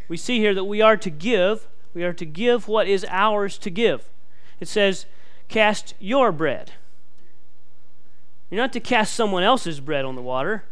we 0.08 0.17
see 0.17 0.39
here 0.39 0.53
that 0.53 0.65
we 0.65 0.82
are 0.82 0.98
to 0.98 1.10
give, 1.10 1.67
we 1.93 2.03
are 2.03 2.13
to 2.13 2.25
give 2.25 2.67
what 2.67 2.88
is 2.88 3.05
ours 3.09 3.57
to 3.59 3.69
give. 3.69 4.09
It 4.59 4.67
says, 4.67 5.05
cast 5.47 5.93
your 6.00 6.31
bread. 6.31 6.71
You're 8.50 8.62
not 8.62 8.73
to 8.73 8.79
cast 8.79 9.13
someone 9.13 9.43
else's 9.43 9.79
bread 9.79 10.05
on 10.05 10.15
the 10.15 10.21
water. 10.21 10.63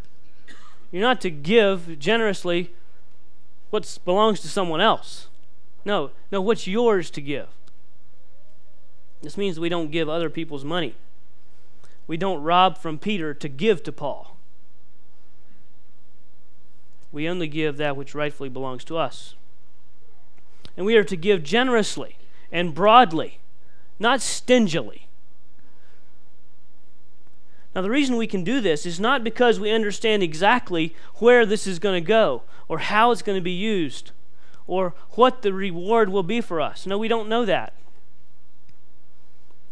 You're 0.92 1.02
not 1.02 1.22
to 1.22 1.30
give 1.30 2.00
generously 2.00 2.74
what 3.70 3.98
belongs 4.06 4.40
to 4.42 4.48
someone 4.48 4.82
else. 4.82 5.28
No, 5.86 6.12
no, 6.32 6.42
what's 6.42 6.68
yours 6.68 7.10
to 7.12 7.22
give. 7.22 7.48
This 9.22 9.38
means 9.38 9.60
we 9.60 9.70
don't 9.70 9.92
give 9.92 10.10
other 10.10 10.30
people's 10.30 10.66
money. 10.66 10.96
We 12.08 12.18
don't 12.18 12.44
rob 12.44 12.78
from 12.78 13.00
Peter 13.00 13.34
to 13.34 13.48
give 13.48 13.84
to 13.84 13.92
Paul. 13.92 14.38
We 17.12 17.28
only 17.28 17.48
give 17.48 17.78
that 17.78 17.96
which 17.96 18.16
rightfully 18.16 18.50
belongs 18.50 18.84
to 18.86 18.98
us. 18.98 19.36
And 20.76 20.86
we 20.86 20.96
are 20.96 21.04
to 21.04 21.16
give 21.16 21.44
generously 21.44 22.18
and 22.52 22.74
broadly, 22.74 23.40
not 24.00 24.22
stingily. 24.22 25.08
Now, 27.74 27.82
the 27.82 27.90
reason 27.90 28.18
we 28.18 28.28
can 28.28 28.44
do 28.44 28.60
this 28.60 28.86
is 28.86 29.00
not 29.00 29.24
because 29.24 29.60
we 29.60 29.72
understand 29.72 30.24
exactly 30.24 30.94
where 31.16 31.46
this 31.46 31.66
is 31.66 31.80
going 31.80 32.04
to 32.04 32.08
go 32.08 32.44
or 32.68 32.80
how 32.80 33.12
it's 33.12 33.22
going 33.22 33.38
to 33.38 33.44
be 33.44 33.52
used 33.52 34.12
or 34.68 34.94
what 35.12 35.42
the 35.42 35.54
reward 35.54 36.10
will 36.10 36.24
be 36.24 36.42
for 36.42 36.60
us. 36.60 36.86
No, 36.86 36.98
we 36.98 37.08
don't 37.08 37.30
know 37.30 37.46
that. 37.46 37.74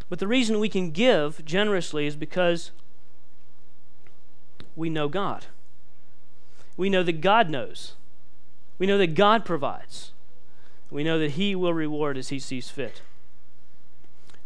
But 0.10 0.20
the 0.20 0.28
reason 0.28 0.60
we 0.60 0.70
can 0.70 0.92
give 0.92 1.44
generously 1.46 2.08
is 2.08 2.16
because 2.16 2.72
we 4.76 4.90
know 4.90 5.08
God. 5.08 5.46
We 6.78 6.90
know 6.90 7.04
that 7.04 7.22
God 7.22 7.50
knows. 7.50 7.94
We 8.78 8.88
know 8.88 8.98
that 8.98 9.14
God 9.14 9.44
provides. 9.46 10.14
We 10.90 11.04
know 11.04 11.20
that 11.20 11.32
He 11.32 11.56
will 11.56 11.74
reward 11.74 12.18
as 12.18 12.30
He 12.30 12.40
sees 12.40 12.70
fit. 12.70 13.02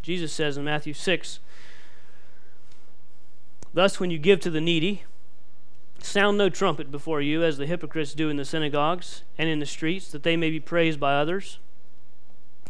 Jesus 0.01 0.33
says 0.33 0.57
in 0.57 0.65
Matthew 0.65 0.93
6 0.93 1.39
Thus, 3.73 3.99
when 3.99 4.11
you 4.11 4.19
give 4.19 4.39
to 4.41 4.51
the 4.51 4.61
needy, 4.61 5.03
sound 5.99 6.37
no 6.37 6.49
trumpet 6.49 6.91
before 6.91 7.21
you, 7.21 7.43
as 7.43 7.57
the 7.57 7.65
hypocrites 7.65 8.13
do 8.13 8.29
in 8.29 8.37
the 8.37 8.45
synagogues 8.45 9.23
and 9.37 9.49
in 9.49 9.59
the 9.59 9.65
streets, 9.65 10.11
that 10.11 10.23
they 10.23 10.37
may 10.37 10.49
be 10.49 10.59
praised 10.59 10.99
by 10.99 11.15
others. 11.15 11.57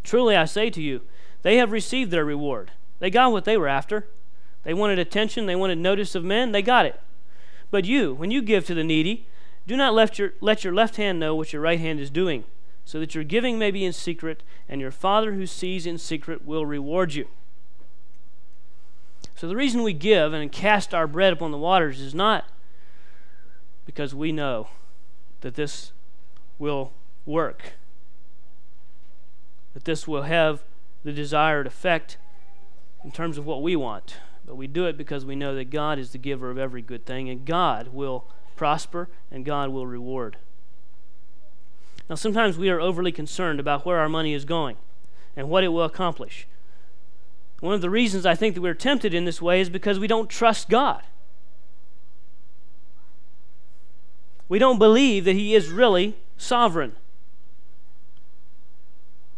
Truly, 0.04 0.36
I 0.36 0.46
say 0.46 0.70
to 0.70 0.82
you, 0.82 1.02
they 1.42 1.58
have 1.58 1.72
received 1.72 2.12
their 2.12 2.24
reward. 2.24 2.72
They 3.00 3.10
got 3.10 3.32
what 3.32 3.44
they 3.44 3.58
were 3.58 3.68
after. 3.68 4.08
They 4.64 4.74
wanted 4.74 4.98
attention, 4.98 5.46
they 5.46 5.58
wanted 5.58 5.78
notice 5.78 6.16
of 6.16 6.24
men, 6.24 6.54
they 6.54 6.62
got 6.62 6.86
it. 6.86 7.02
But 7.70 7.86
you, 7.86 8.14
when 8.14 8.32
you 8.32 8.42
give 8.42 8.66
to 8.68 8.74
the 8.74 8.84
needy, 8.84 9.28
do 9.68 9.76
not 9.76 9.94
let 9.94 10.18
your, 10.18 10.34
let 10.40 10.64
your 10.64 10.74
left 10.74 10.96
hand 10.96 11.20
know 11.20 11.36
what 11.36 11.52
your 11.52 11.62
right 11.62 11.80
hand 11.80 12.00
is 12.00 12.10
doing, 12.10 12.46
so 12.86 13.00
that 13.00 13.16
your 13.16 13.24
giving 13.24 13.58
may 13.58 13.72
be 13.72 13.86
in 13.86 13.94
secret, 13.94 14.44
and 14.68 14.82
your 14.82 14.92
Father 14.92 15.34
who 15.34 15.46
sees 15.46 15.86
in 15.86 15.98
secret 15.98 16.46
will 16.46 16.66
reward 16.66 17.14
you. 17.14 17.28
So 19.36 19.48
the 19.48 19.56
reason 19.56 19.84
we 19.84 19.94
give 19.94 20.34
and 20.34 20.52
cast 20.52 20.94
our 20.94 21.08
bread 21.08 21.34
upon 21.34 21.52
the 21.52 21.58
waters 21.58 22.00
is 22.00 22.14
not 22.14 22.46
because 23.86 24.14
we 24.16 24.32
know 24.32 24.68
that 25.42 25.56
this 25.56 25.92
will 26.58 26.94
work, 27.26 27.74
that 29.74 29.86
this 29.86 30.08
will 30.08 30.24
have 30.24 30.64
the 31.04 31.12
desired 31.12 31.68
effect 31.68 32.18
in 33.04 33.12
terms 33.12 33.38
of 33.38 33.46
what 33.46 33.62
we 33.62 33.76
want. 33.76 34.18
But 34.46 34.56
we 34.56 34.68
do 34.68 34.86
it 34.86 34.98
because 34.98 35.26
we 35.26 35.36
know 35.36 35.56
that 35.56 35.70
God 35.70 36.00
is 36.00 36.12
the 36.12 36.18
giver 36.18 36.50
of 36.50 36.58
every 36.58 36.82
good 36.82 37.06
thing, 37.06 37.30
and 37.30 37.46
God 37.46 37.90
will 37.90 38.26
prosper 38.56 39.10
and 39.32 39.44
God 39.46 39.70
will 39.70 39.88
reward. 39.88 40.38
Now, 42.10 42.16
sometimes 42.16 42.58
we 42.58 42.70
are 42.70 42.82
overly 42.82 43.12
concerned 43.12 43.60
about 43.60 43.86
where 43.86 44.00
our 44.00 44.10
money 44.10 44.34
is 44.34 44.46
going 44.46 44.78
and 45.36 45.50
what 45.50 45.64
it 45.64 45.70
will 45.70 45.84
accomplish. 45.84 46.48
One 47.60 47.74
of 47.74 47.82
the 47.82 47.90
reasons 47.90 48.26
I 48.26 48.36
think 48.36 48.56
that 48.56 48.62
we're 48.62 48.74
tempted 48.74 49.14
in 49.14 49.26
this 49.26 49.42
way 49.42 49.62
is 49.62 49.70
because 49.70 49.98
we 49.98 50.08
don't 50.08 50.30
trust 50.30 50.70
God. 50.70 51.02
We 54.50 54.60
don't 54.60 54.78
believe 54.80 55.24
that 55.26 55.36
He 55.36 55.56
is 55.56 55.70
really 55.70 56.18
sovereign. 56.38 56.96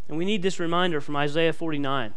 And 0.09 0.17
we 0.17 0.25
need 0.25 0.41
this 0.41 0.59
reminder 0.59 1.01
from 1.01 1.15
Isaiah 1.15 1.53
49. 1.53 2.13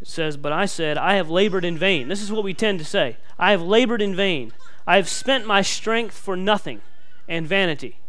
It 0.00 0.06
says, 0.06 0.36
But 0.36 0.52
I 0.52 0.66
said, 0.66 0.96
I 0.96 1.14
have 1.14 1.28
labored 1.28 1.64
in 1.64 1.76
vain. 1.76 2.08
This 2.08 2.22
is 2.22 2.32
what 2.32 2.44
we 2.44 2.54
tend 2.54 2.78
to 2.78 2.84
say 2.84 3.16
I 3.38 3.50
have 3.50 3.62
labored 3.62 4.00
in 4.00 4.14
vain. 4.14 4.52
I 4.86 4.96
have 4.96 5.08
spent 5.08 5.44
my 5.46 5.62
strength 5.62 6.16
for 6.16 6.36
nothing 6.36 6.80
and 7.30 7.46
vanity. 7.46 8.00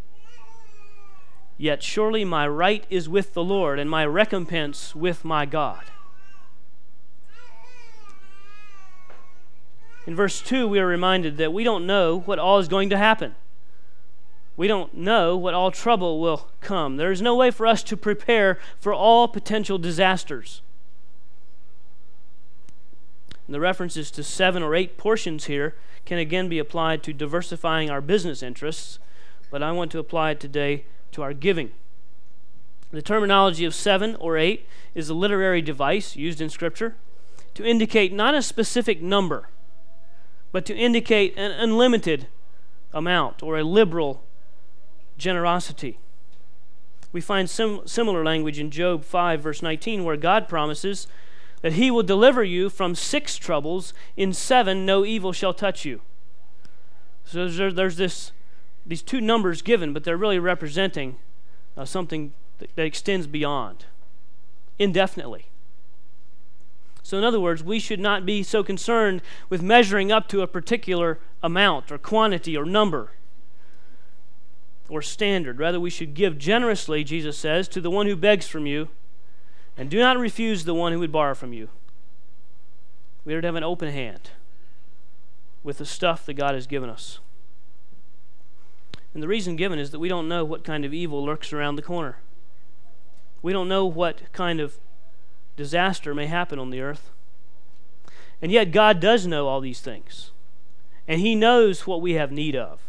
Yet 1.57 1.83
surely 1.83 2.25
my 2.25 2.47
right 2.47 2.85
is 2.89 3.07
with 3.07 3.35
the 3.35 3.43
Lord, 3.43 3.77
and 3.77 3.87
my 3.89 4.03
recompense 4.03 4.95
with 4.95 5.23
my 5.23 5.45
God. 5.45 5.83
In 10.07 10.15
verse 10.15 10.41
2, 10.41 10.67
we 10.67 10.79
are 10.79 10.87
reminded 10.87 11.37
that 11.37 11.53
we 11.53 11.63
don't 11.63 11.85
know 11.85 12.21
what 12.21 12.39
all 12.39 12.57
is 12.57 12.67
going 12.67 12.89
to 12.89 12.97
happen. 12.97 13.35
We 14.57 14.67
don't 14.67 14.95
know 14.95 15.37
what 15.37 15.53
all 15.53 15.69
trouble 15.69 16.19
will 16.19 16.49
come. 16.59 16.97
There 16.97 17.11
is 17.11 17.21
no 17.21 17.35
way 17.35 17.51
for 17.51 17.67
us 17.67 17.83
to 17.83 17.95
prepare 17.95 18.57
for 18.79 18.91
all 18.91 19.27
potential 19.27 19.77
disasters. 19.77 20.63
And 23.45 23.53
the 23.53 23.59
references 23.59 24.09
to 24.11 24.23
seven 24.23 24.63
or 24.63 24.73
eight 24.73 24.97
portions 24.97 25.45
here 25.45 25.75
can 26.05 26.17
again 26.17 26.49
be 26.49 26.57
applied 26.57 27.03
to 27.03 27.13
diversifying 27.13 27.91
our 27.91 28.01
business 28.01 28.41
interests, 28.41 28.97
but 29.51 29.61
I 29.61 29.71
want 29.71 29.91
to 29.91 29.99
apply 29.99 30.31
it 30.31 30.39
today 30.39 30.85
to 31.11 31.21
our 31.21 31.33
giving. 31.33 31.71
The 32.89 33.01
terminology 33.01 33.63
of 33.65 33.75
seven 33.75 34.15
or 34.15 34.37
eight 34.37 34.67
is 34.95 35.09
a 35.09 35.13
literary 35.13 35.61
device 35.61 36.15
used 36.15 36.41
in 36.41 36.49
Scripture 36.49 36.95
to 37.53 37.63
indicate 37.63 38.11
not 38.11 38.33
a 38.33 38.41
specific 38.41 39.01
number, 39.01 39.49
but 40.51 40.65
to 40.65 40.75
indicate 40.75 41.37
an 41.37 41.51
unlimited 41.51 42.27
amount 42.93 43.43
or 43.43 43.57
a 43.57 43.63
liberal 43.63 44.23
generosity. 45.17 45.99
We 47.13 47.21
find 47.21 47.49
sim- 47.49 47.81
similar 47.85 48.23
language 48.23 48.59
in 48.59 48.71
Job 48.71 49.03
5, 49.03 49.41
verse 49.41 49.61
19, 49.61 50.03
where 50.03 50.17
God 50.17 50.47
promises 50.47 51.07
that 51.61 51.73
He 51.73 51.91
will 51.91 52.03
deliver 52.03 52.43
you 52.43 52.69
from 52.69 52.95
six 52.95 53.37
troubles. 53.37 53.93
In 54.15 54.33
seven, 54.33 54.85
no 54.85 55.05
evil 55.05 55.33
shall 55.33 55.53
touch 55.53 55.85
you. 55.85 56.01
So 57.25 57.47
there's, 57.47 57.75
there's 57.75 57.97
this, 57.97 58.31
these 58.85 59.01
two 59.01 59.21
numbers 59.21 59.61
given, 59.61 59.93
but 59.93 60.03
they're 60.03 60.17
really 60.17 60.39
representing 60.39 61.17
uh, 61.77 61.85
something 61.85 62.33
that, 62.59 62.75
that 62.75 62.85
extends 62.85 63.27
beyond 63.27 63.85
indefinitely. 64.79 65.45
So, 67.03 67.17
in 67.17 67.23
other 67.23 67.39
words, 67.39 67.63
we 67.63 67.79
should 67.79 67.99
not 67.99 68.25
be 68.25 68.43
so 68.43 68.63
concerned 68.63 69.21
with 69.49 69.61
measuring 69.61 70.11
up 70.11 70.27
to 70.29 70.41
a 70.41 70.47
particular 70.47 71.19
amount 71.43 71.91
or 71.91 71.97
quantity 71.97 72.55
or 72.55 72.65
number 72.65 73.11
or 74.89 75.01
standard. 75.01 75.59
Rather, 75.59 75.79
we 75.79 75.89
should 75.89 76.13
give 76.13 76.37
generously, 76.37 77.03
Jesus 77.03 77.37
says, 77.37 77.67
to 77.69 77.81
the 77.81 77.89
one 77.89 78.07
who 78.07 78.15
begs 78.15 78.47
from 78.47 78.65
you, 78.65 78.89
and 79.77 79.89
do 79.89 79.99
not 79.99 80.17
refuse 80.17 80.65
the 80.65 80.73
one 80.73 80.91
who 80.91 80.99
would 80.99 81.11
borrow 81.11 81.33
from 81.33 81.53
you. 81.53 81.69
We 83.23 83.33
are 83.33 83.41
to 83.41 83.47
have 83.47 83.55
an 83.55 83.63
open 83.63 83.91
hand 83.91 84.31
with 85.63 85.77
the 85.77 85.85
stuff 85.85 86.25
that 86.25 86.33
God 86.33 86.55
has 86.55 86.67
given 86.67 86.89
us. 86.89 87.19
And 89.13 89.21
the 89.21 89.27
reason 89.27 89.55
given 89.55 89.79
is 89.79 89.91
that 89.91 89.99
we 89.99 90.09
don't 90.09 90.29
know 90.29 90.45
what 90.45 90.63
kind 90.63 90.85
of 90.85 90.93
evil 90.93 91.23
lurks 91.23 91.51
around 91.51 91.75
the 91.75 91.81
corner. 91.81 92.17
We 93.41 93.51
don't 93.51 93.67
know 93.67 93.85
what 93.85 94.31
kind 94.31 94.59
of 94.59 94.77
disaster 95.57 96.15
may 96.15 96.27
happen 96.27 96.59
on 96.59 96.69
the 96.69 96.81
earth. 96.81 97.09
And 98.41 98.51
yet, 98.51 98.71
God 98.71 98.99
does 98.99 99.27
know 99.27 99.47
all 99.47 99.61
these 99.61 99.81
things. 99.81 100.31
And 101.07 101.19
He 101.19 101.35
knows 101.35 101.85
what 101.85 102.01
we 102.01 102.13
have 102.13 102.31
need 102.31 102.55
of. 102.55 102.81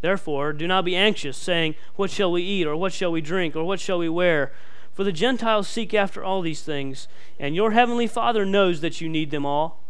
Therefore, 0.00 0.52
do 0.52 0.66
not 0.66 0.84
be 0.84 0.96
anxious, 0.96 1.36
saying, 1.36 1.74
What 1.96 2.10
shall 2.10 2.32
we 2.32 2.42
eat, 2.42 2.66
or 2.66 2.76
what 2.76 2.92
shall 2.92 3.12
we 3.12 3.20
drink, 3.20 3.54
or 3.54 3.64
what 3.64 3.80
shall 3.80 3.98
we 3.98 4.08
wear? 4.08 4.52
For 4.92 5.04
the 5.04 5.12
Gentiles 5.12 5.68
seek 5.68 5.94
after 5.94 6.24
all 6.24 6.40
these 6.40 6.62
things, 6.62 7.06
and 7.38 7.54
your 7.54 7.72
heavenly 7.72 8.06
Father 8.06 8.44
knows 8.44 8.80
that 8.80 9.00
you 9.00 9.08
need 9.08 9.30
them 9.30 9.46
all. 9.46 9.82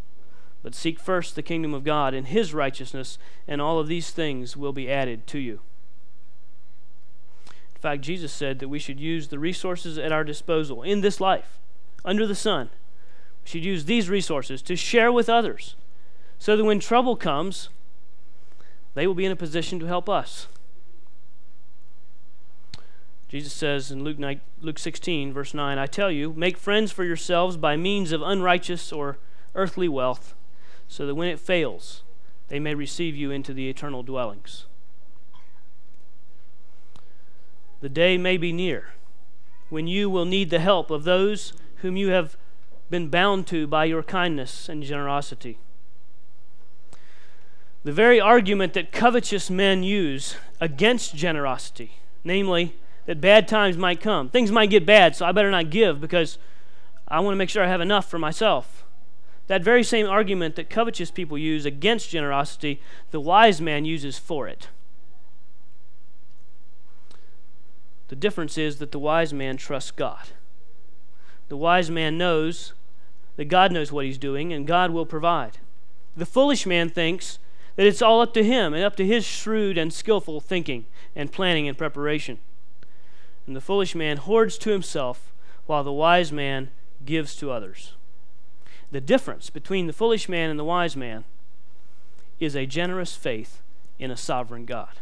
But 0.63 0.75
seek 0.75 0.99
first 1.01 1.35
the 1.35 1.43
kingdom 1.43 1.73
of 1.73 1.85
God 1.85 2.13
and 2.13 2.27
His 2.27 2.53
righteousness, 2.53 3.19
and 3.49 3.61
all 3.61 3.79
of 3.79 3.89
these 3.89 4.11
things 4.11 4.57
will 4.57 4.73
be 4.73 4.91
added 4.91 5.27
to 5.29 5.39
you. 5.39 5.61
In 7.47 7.81
fact, 7.81 8.03
Jesus 8.03 8.31
said 8.31 8.59
that 8.59 8.69
we 8.69 8.79
should 8.79 9.01
use 9.01 9.29
the 9.29 9.39
resources 9.39 9.97
at 9.97 10.13
our 10.13 10.23
disposal 10.23 10.83
in 10.83 11.01
this 11.01 11.19
life, 11.19 11.59
under 12.05 12.27
the 12.27 12.35
sun. 12.35 12.69
We 13.43 13.49
should 13.49 13.65
use 13.65 13.87
these 13.87 14.11
resources 14.11 14.61
to 14.63 14.77
share 14.77 15.11
with 15.11 15.31
others, 15.31 15.77
so 16.39 16.59
that 16.59 16.65
when 16.65 16.79
trouble 16.79 17.17
comes, 17.17 17.71
they 18.95 19.07
will 19.07 19.15
be 19.15 19.25
in 19.25 19.33
a 19.33 19.37
position 19.37 19.79
to 19.81 19.87
help 19.87 20.11
us. 20.11 20.47
Jesus 23.31 23.53
says 23.53 23.91
in 23.91 24.05
Luke, 24.05 24.19
9, 24.19 24.41
Luke 24.61 24.79
16, 24.79 25.33
verse 25.33 25.55
9, 25.55 25.79
I 25.79 25.87
tell 25.87 26.11
you, 26.11 26.35
make 26.37 26.59
friends 26.59 26.93
for 26.93 27.05
yourselves 27.05 27.57
by 27.57 27.77
means 27.77 28.13
of 28.13 28.21
unrighteous 28.21 28.93
or 28.93 29.19
earthly 29.55 29.89
wealth, 29.89 30.35
so 30.91 31.07
that 31.07 31.15
when 31.15 31.29
it 31.29 31.39
fails, 31.39 32.03
they 32.49 32.59
may 32.59 32.75
receive 32.75 33.15
you 33.15 33.31
into 33.31 33.55
the 33.55 33.71
eternal 33.71 34.03
dwellings. 34.03 34.67
The 37.81 37.89
day 37.89 38.19
may 38.19 38.37
be 38.37 38.53
near 38.53 38.89
when 39.69 39.87
you 39.87 40.11
will 40.11 40.25
need 40.25 40.51
the 40.51 40.59
help 40.59 40.91
of 40.91 41.05
those 41.05 41.53
whom 41.77 41.97
you 41.97 42.11
have 42.11 42.37
been 42.91 43.09
bound 43.09 43.47
to 43.47 43.69
by 43.69 43.85
your 43.85 44.03
kindness 44.03 44.69
and 44.69 44.83
generosity. 44.83 45.59
The 47.85 47.93
very 47.93 48.21
argument 48.21 48.75
that 48.75 48.91
covetous 48.91 49.49
men 49.49 49.85
use 49.85 50.35
against 50.61 51.15
generosity, 51.15 51.93
namely, 52.25 52.75
that 53.07 53.21
bad 53.21 53.47
times 53.47 53.77
might 53.77 54.01
come. 54.01 54.29
Things 54.29 54.51
might 54.51 54.71
get 54.71 54.85
bad, 54.85 55.15
so 55.15 55.25
I 55.25 55.31
better 55.31 55.53
not 55.53 55.71
give 55.71 56.01
because 56.01 56.37
I 57.07 57.21
want 57.21 57.35
to 57.35 57.39
make 57.39 57.49
sure 57.49 57.63
I 57.63 57.69
have 57.69 57.81
enough 57.81 58.11
for 58.11 58.19
myself. 58.19 58.85
That 59.51 59.65
very 59.65 59.83
same 59.83 60.07
argument 60.07 60.55
that 60.55 60.71
covetous 60.71 61.11
people 61.11 61.37
use 61.37 61.67
against 61.67 62.11
generosity, 62.11 62.81
the 63.11 63.19
wise 63.19 63.61
man 63.61 63.85
uses 63.85 64.17
for 64.17 64.47
it. 64.47 64.69
The 68.07 68.15
difference 68.15 68.57
is 68.57 68.77
that 68.77 68.93
the 68.93 69.01
wise 69.01 69.33
man 69.33 69.57
trusts 69.57 69.91
God. 69.91 70.29
The 71.49 71.57
wise 71.57 71.91
man 71.91 72.17
knows 72.17 72.75
that 73.35 73.47
God 73.47 73.73
knows 73.73 73.91
what 73.91 74.05
he's 74.05 74.19
doing 74.19 74.53
and 74.53 74.69
God 74.69 74.93
will 74.93 75.05
provide. 75.05 75.59
The 76.17 76.27
foolish 76.27 76.65
man 76.65 76.89
thinks 76.89 77.41
that 77.75 77.87
it's 77.89 78.03
all 78.03 78.21
up 78.21 78.33
to 78.35 78.45
him 78.45 78.73
and 78.73 78.85
up 78.85 78.95
to 78.99 79.05
his 79.05 79.25
shrewd 79.25 79.77
and 79.77 79.93
skillful 79.93 80.41
thinking 80.41 80.87
and 81.17 81.33
planning 81.33 81.67
and 81.67 81.77
preparation. 81.77 82.39
And 83.49 83.57
the 83.57 83.61
foolish 83.61 83.97
man 83.97 84.19
hoards 84.19 84.57
to 84.59 84.71
himself 84.71 85.33
while 85.67 85.83
the 85.83 85.91
wise 85.91 86.31
man 86.31 86.71
gives 87.05 87.35
to 87.35 87.51
others. 87.51 87.95
The 88.91 89.01
difference 89.01 89.51
between 89.51 89.87
the 89.87 89.93
foolish 89.93 90.29
man 90.29 90.51
and 90.51 90.59
the 90.59 90.65
wise 90.65 90.97
man 90.97 91.25
is 92.41 92.57
a 92.57 92.67
generous 92.67 93.15
faith 93.15 93.61
in 93.99 94.11
a 94.11 94.17
sovereign 94.17 94.65
God. 94.65 95.01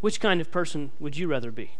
Which 0.00 0.20
kind 0.20 0.40
of 0.40 0.50
person 0.50 0.90
would 1.00 1.16
you 1.16 1.28
rather 1.28 1.50
be? 1.50 1.72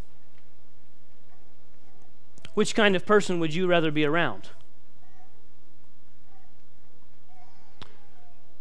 Which 2.54 2.74
kind 2.74 2.96
of 2.96 3.04
person 3.04 3.38
would 3.40 3.54
you 3.54 3.66
rather 3.66 3.90
be 3.90 4.04
around? 4.04 4.48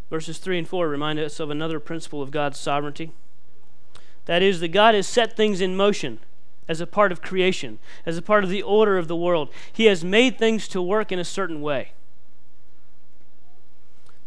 Verses 0.09 0.37
3 0.37 0.59
and 0.59 0.67
4 0.67 0.87
remind 0.89 1.19
us 1.19 1.39
of 1.39 1.49
another 1.49 1.79
principle 1.79 2.21
of 2.21 2.29
God's 2.29 2.59
sovereignty. 2.59 3.13
That 4.25 4.41
is, 4.41 4.59
that 4.59 4.69
God 4.69 4.95
has 4.95 5.07
set 5.07 5.37
things 5.37 5.61
in 5.61 5.75
motion 5.75 6.19
as 6.67 6.82
a 6.82 6.88
part 6.88 7.12
of 7.12 7.21
creation, 7.21 7.80
as 8.06 8.17
a 8.17 8.21
part 8.21 8.43
of 8.43 8.49
the 8.49 8.62
order 8.62 8.97
of 8.97 9.08
the 9.08 9.15
world. 9.15 9.49
He 9.71 9.86
has 9.86 10.04
made 10.04 10.38
things 10.38 10.67
to 10.69 10.82
work 10.82 11.12
in 11.12 11.19
a 11.19 11.26
certain 11.26 11.62
way. 11.62 11.91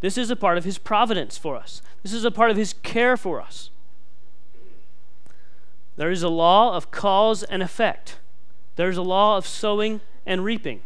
This 0.00 0.18
is 0.18 0.30
a 0.30 0.36
part 0.36 0.58
of 0.58 0.64
His 0.64 0.78
providence 0.78 1.38
for 1.38 1.56
us, 1.56 1.82
this 2.02 2.12
is 2.12 2.24
a 2.24 2.30
part 2.30 2.50
of 2.50 2.56
His 2.56 2.74
care 2.82 3.16
for 3.16 3.40
us. 3.40 3.70
There 5.96 6.10
is 6.10 6.22
a 6.22 6.28
law 6.28 6.76
of 6.76 6.90
cause 6.90 7.42
and 7.42 7.62
effect, 7.62 8.18
there's 8.76 8.98
a 8.98 9.02
law 9.02 9.36
of 9.36 9.46
sowing 9.46 10.00
and 10.26 10.44
reaping. 10.44 10.82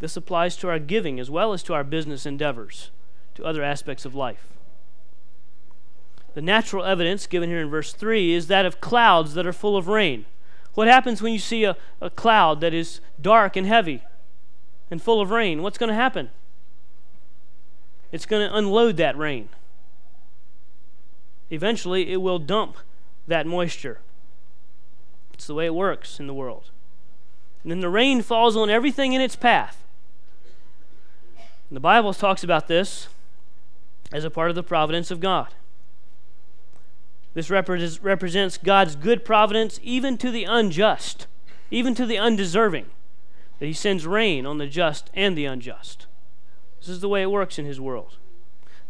This 0.00 0.16
applies 0.16 0.56
to 0.56 0.68
our 0.68 0.78
giving 0.78 1.20
as 1.20 1.30
well 1.30 1.52
as 1.52 1.62
to 1.64 1.74
our 1.74 1.84
business 1.84 2.24
endeavors, 2.24 2.90
to 3.34 3.44
other 3.44 3.62
aspects 3.62 4.04
of 4.04 4.14
life. 4.14 4.46
The 6.34 6.42
natural 6.42 6.84
evidence 6.84 7.26
given 7.26 7.48
here 7.48 7.60
in 7.60 7.68
verse 7.68 7.92
3 7.92 8.32
is 8.32 8.46
that 8.46 8.64
of 8.64 8.80
clouds 8.80 9.34
that 9.34 9.46
are 9.46 9.52
full 9.52 9.76
of 9.76 9.88
rain. 9.88 10.26
What 10.74 10.86
happens 10.86 11.20
when 11.20 11.32
you 11.32 11.38
see 11.38 11.64
a, 11.64 11.76
a 12.00 12.10
cloud 12.10 12.60
that 12.60 12.72
is 12.72 13.00
dark 13.20 13.56
and 13.56 13.66
heavy 13.66 14.02
and 14.90 15.02
full 15.02 15.20
of 15.20 15.30
rain? 15.30 15.62
What's 15.62 15.78
going 15.78 15.88
to 15.88 15.94
happen? 15.94 16.30
It's 18.12 18.26
going 18.26 18.48
to 18.48 18.56
unload 18.56 18.96
that 18.98 19.16
rain. 19.16 19.48
Eventually, 21.50 22.12
it 22.12 22.18
will 22.18 22.38
dump 22.38 22.76
that 23.26 23.46
moisture. 23.46 23.98
It's 25.34 25.46
the 25.46 25.54
way 25.54 25.66
it 25.66 25.74
works 25.74 26.20
in 26.20 26.26
the 26.26 26.34
world. 26.34 26.70
And 27.62 27.70
then 27.70 27.80
the 27.80 27.88
rain 27.88 28.22
falls 28.22 28.56
on 28.56 28.70
everything 28.70 29.12
in 29.12 29.20
its 29.20 29.36
path. 29.36 29.82
And 31.36 31.76
the 31.76 31.80
Bible 31.80 32.14
talks 32.14 32.44
about 32.44 32.68
this 32.68 33.08
as 34.12 34.24
a 34.24 34.30
part 34.30 34.50
of 34.50 34.56
the 34.56 34.62
providence 34.62 35.10
of 35.10 35.20
God. 35.20 35.48
This 37.32 37.50
represents 37.50 38.58
God's 38.58 38.96
good 38.96 39.24
providence 39.24 39.78
even 39.82 40.18
to 40.18 40.30
the 40.30 40.44
unjust, 40.44 41.26
even 41.70 41.94
to 41.94 42.04
the 42.04 42.18
undeserving, 42.18 42.86
that 43.58 43.66
He 43.66 43.72
sends 43.72 44.06
rain 44.06 44.46
on 44.46 44.58
the 44.58 44.66
just 44.66 45.10
and 45.14 45.38
the 45.38 45.44
unjust. 45.44 46.06
This 46.80 46.88
is 46.88 47.00
the 47.00 47.08
way 47.08 47.22
it 47.22 47.30
works 47.30 47.58
in 47.58 47.66
His 47.66 47.80
world. 47.80 48.16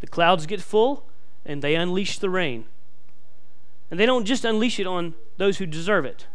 The 0.00 0.06
clouds 0.06 0.46
get 0.46 0.62
full 0.62 1.04
and 1.44 1.60
they 1.60 1.74
unleash 1.74 2.18
the 2.18 2.30
rain. 2.30 2.64
And 3.90 3.98
they 3.98 4.06
don't 4.06 4.24
just 4.24 4.44
unleash 4.44 4.78
it 4.78 4.86
on 4.86 5.14
those 5.36 5.58
who 5.58 5.66
deserve 5.66 6.04
it, 6.04 6.26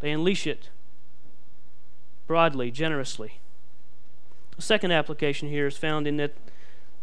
they 0.00 0.10
unleash 0.10 0.46
it 0.46 0.68
broadly, 2.26 2.70
generously. 2.70 3.40
The 4.56 4.62
second 4.62 4.92
application 4.92 5.48
here 5.48 5.66
is 5.66 5.76
found 5.76 6.06
in 6.06 6.16
that 6.18 6.34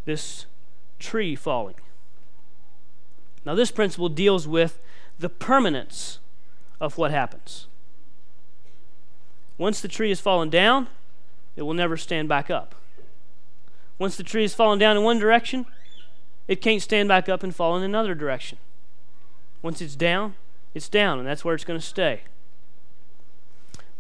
this 0.06 0.46
tree 1.00 1.36
falling. 1.36 1.76
Now, 3.46 3.56
this 3.56 3.72
principle 3.72 4.10
deals 4.10 4.48
with 4.48 4.80
the 5.20 5.30
permanence 5.30 6.20
of 6.80 6.98
what 6.98 7.12
happens. 7.12 7.68
Once 9.58 9.82
the 9.82 9.88
tree 9.88 10.10
has 10.10 10.20
fallen 10.20 10.50
down, 10.50 10.88
it 11.56 11.64
will 11.64 11.74
never 11.74 11.98
stand 11.98 12.28
back 12.28 12.50
up. 12.50 12.76
Once 14.00 14.16
the 14.16 14.24
tree 14.24 14.42
has 14.42 14.56
fallen 14.56 14.80
down 14.80 14.98
in 14.98 15.04
one 15.04 15.20
direction, 15.20 15.66
it 16.48 16.62
can't 16.62 16.82
stand 16.82 17.08
back 17.08 17.30
up 17.30 17.44
and 17.44 17.56
fall 17.56 17.78
in 17.78 17.84
another 17.84 18.16
direction. 18.16 18.58
Once 19.62 19.82
it's 19.82 19.96
down, 19.96 20.34
it's 20.74 20.90
down, 20.90 21.20
and 21.20 21.28
that's 21.28 21.46
where 21.46 21.54
it's 21.54 21.64
going 21.64 21.80
to 21.80 21.86
stay. 21.86 22.22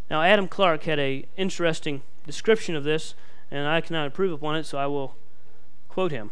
Now, 0.09 0.23
Adam 0.23 0.47
Clarke 0.47 0.83
had 0.83 0.99
a 0.99 1.25
interesting 1.37 2.01
description 2.25 2.75
of 2.75 2.83
this, 2.83 3.13
and 3.51 3.67
I 3.67 3.81
cannot 3.81 4.05
improve 4.05 4.31
upon 4.31 4.55
it, 4.55 4.65
so 4.65 4.77
I 4.77 4.87
will 4.87 5.15
quote 5.87 6.11
him. 6.11 6.31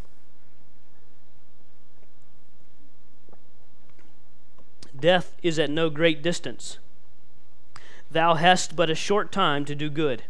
Death 4.99 5.35
is 5.41 5.59
at 5.59 5.69
no 5.69 5.89
great 5.89 6.21
distance. 6.21 6.77
Thou 8.11 8.35
hast 8.35 8.75
but 8.75 8.89
a 8.89 8.95
short 8.95 9.31
time 9.31 9.65
to 9.65 9.75
do 9.75 9.89
good. 9.89 10.23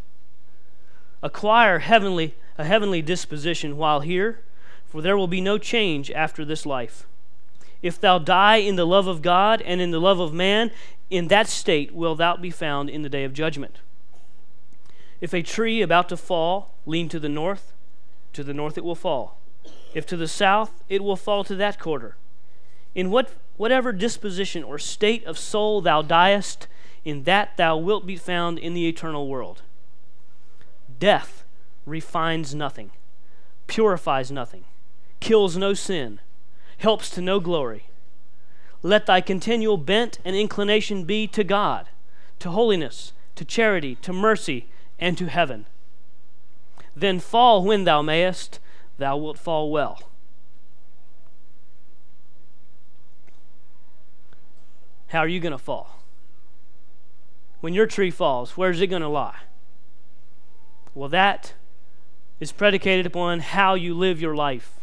Acquire 1.22 1.80
heavenly 1.80 2.36
a 2.60 2.66
heavenly 2.66 3.02
disposition 3.02 3.78
while 3.78 4.02
here, 4.02 4.42
for 4.86 5.02
there 5.02 5.16
will 5.16 5.30
be 5.30 5.40
no 5.40 5.58
change 5.58 6.12
after 6.12 6.44
this 6.44 6.66
life. 6.66 7.08
If 7.82 8.00
thou 8.02 8.20
die 8.20 8.58
in 8.58 8.76
the 8.76 8.86
love 8.86 9.08
of 9.08 9.22
God 9.22 9.62
and 9.62 9.80
in 9.80 9.92
the 9.92 10.02
love 10.02 10.20
of 10.20 10.34
man, 10.34 10.70
in 11.10 11.30
that 11.30 11.48
state 11.48 11.94
wilt 11.94 12.18
thou 12.18 12.36
be 12.36 12.50
found 12.50 12.90
in 12.90 13.02
the 13.02 13.10
day 13.10 13.24
of 13.24 13.34
judgment. 13.34 13.78
If 15.22 15.34
a 15.34 15.42
tree 15.42 15.82
about 15.82 16.10
to 16.10 16.18
fall 16.18 16.74
lean 16.86 17.08
to 17.10 17.20
the 17.20 17.30
north, 17.30 17.72
to 18.34 18.44
the 18.44 18.54
north 18.54 18.78
it 18.78 18.84
will 18.84 18.94
fall. 18.94 19.38
If 19.94 20.06
to 20.08 20.18
the 20.18 20.28
south, 20.28 20.84
it 20.90 21.02
will 21.02 21.16
fall 21.16 21.46
to 21.46 21.56
that 21.56 21.80
quarter. 21.80 22.18
In 22.96 23.12
what, 23.12 23.34
whatever 23.58 23.92
disposition 23.92 24.64
or 24.64 24.78
state 24.78 25.24
of 25.26 25.38
soul 25.38 25.82
thou 25.82 26.02
diest, 26.02 26.68
in 27.06 27.24
that 27.24 27.56
thou 27.58 27.78
wilt 27.78 28.06
be 28.06 28.16
found 28.16 28.60
in 28.60 28.74
the 28.74 28.88
eternal 28.88 29.28
world. 29.28 29.62
Death 31.00 31.44
refines 31.86 32.54
nothing, 32.54 32.92
purifies 33.68 34.32
nothing, 34.32 34.66
kills 35.20 35.56
no 35.56 35.74
sin, 35.74 36.20
helps 36.78 37.10
to 37.10 37.22
no 37.22 37.40
glory. 37.40 37.86
Let 38.82 39.06
thy 39.06 39.22
continual 39.22 39.78
bent 39.78 40.20
and 40.24 40.36
inclination 40.36 41.04
be 41.04 41.28
to 41.28 41.44
God, 41.44 41.88
to 42.40 42.52
holiness, 42.52 43.14
to 43.36 43.46
charity, 43.46 43.96
to 43.96 44.14
mercy, 44.14 44.68
and 44.98 45.18
to 45.18 45.28
heaven. 45.28 45.66
Then 46.96 47.20
fall 47.20 47.64
when 47.64 47.84
thou 47.84 48.02
mayest, 48.02 48.60
thou 48.98 49.18
wilt 49.18 49.38
fall 49.38 49.72
well. 49.72 50.09
How 55.10 55.20
are 55.20 55.28
you 55.28 55.40
going 55.40 55.52
to 55.52 55.58
fall? 55.58 56.04
When 57.62 57.74
your 57.74 57.88
tree 57.88 58.12
falls, 58.12 58.52
where's 58.52 58.80
it 58.80 58.88
going 58.88 59.02
to 59.02 59.08
lie? 59.08 59.40
Well, 60.94 61.10
that 61.10 61.54
is 62.40 62.52
predicated 62.52 63.06
upon 63.06 63.40
how 63.40 63.74
you 63.74 63.94
live 63.94 64.22
your 64.22 64.36
life. 64.36 64.80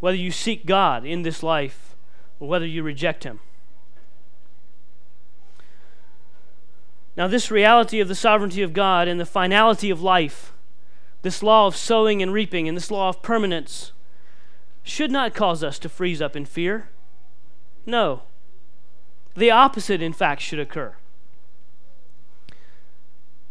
Whether 0.00 0.16
you 0.16 0.30
seek 0.30 0.66
God 0.66 1.04
in 1.04 1.22
this 1.22 1.42
life 1.42 1.96
or 2.40 2.48
whether 2.48 2.66
you 2.66 2.82
reject 2.82 3.24
Him. 3.24 3.40
Now, 7.16 7.28
this 7.28 7.50
reality 7.50 8.00
of 8.00 8.08
the 8.08 8.14
sovereignty 8.14 8.62
of 8.62 8.72
God 8.72 9.06
and 9.06 9.20
the 9.20 9.26
finality 9.26 9.90
of 9.90 10.02
life, 10.02 10.52
this 11.22 11.42
law 11.42 11.66
of 11.66 11.76
sowing 11.76 12.22
and 12.22 12.32
reaping, 12.32 12.68
and 12.68 12.76
this 12.76 12.90
law 12.90 13.08
of 13.08 13.22
permanence, 13.22 13.92
should 14.82 15.10
not 15.10 15.34
cause 15.34 15.62
us 15.62 15.78
to 15.78 15.88
freeze 15.88 16.20
up 16.20 16.34
in 16.34 16.44
fear. 16.44 16.88
No. 17.86 18.22
The 19.34 19.50
opposite, 19.50 20.00
in 20.00 20.12
fact, 20.12 20.40
should 20.40 20.60
occur. 20.60 20.94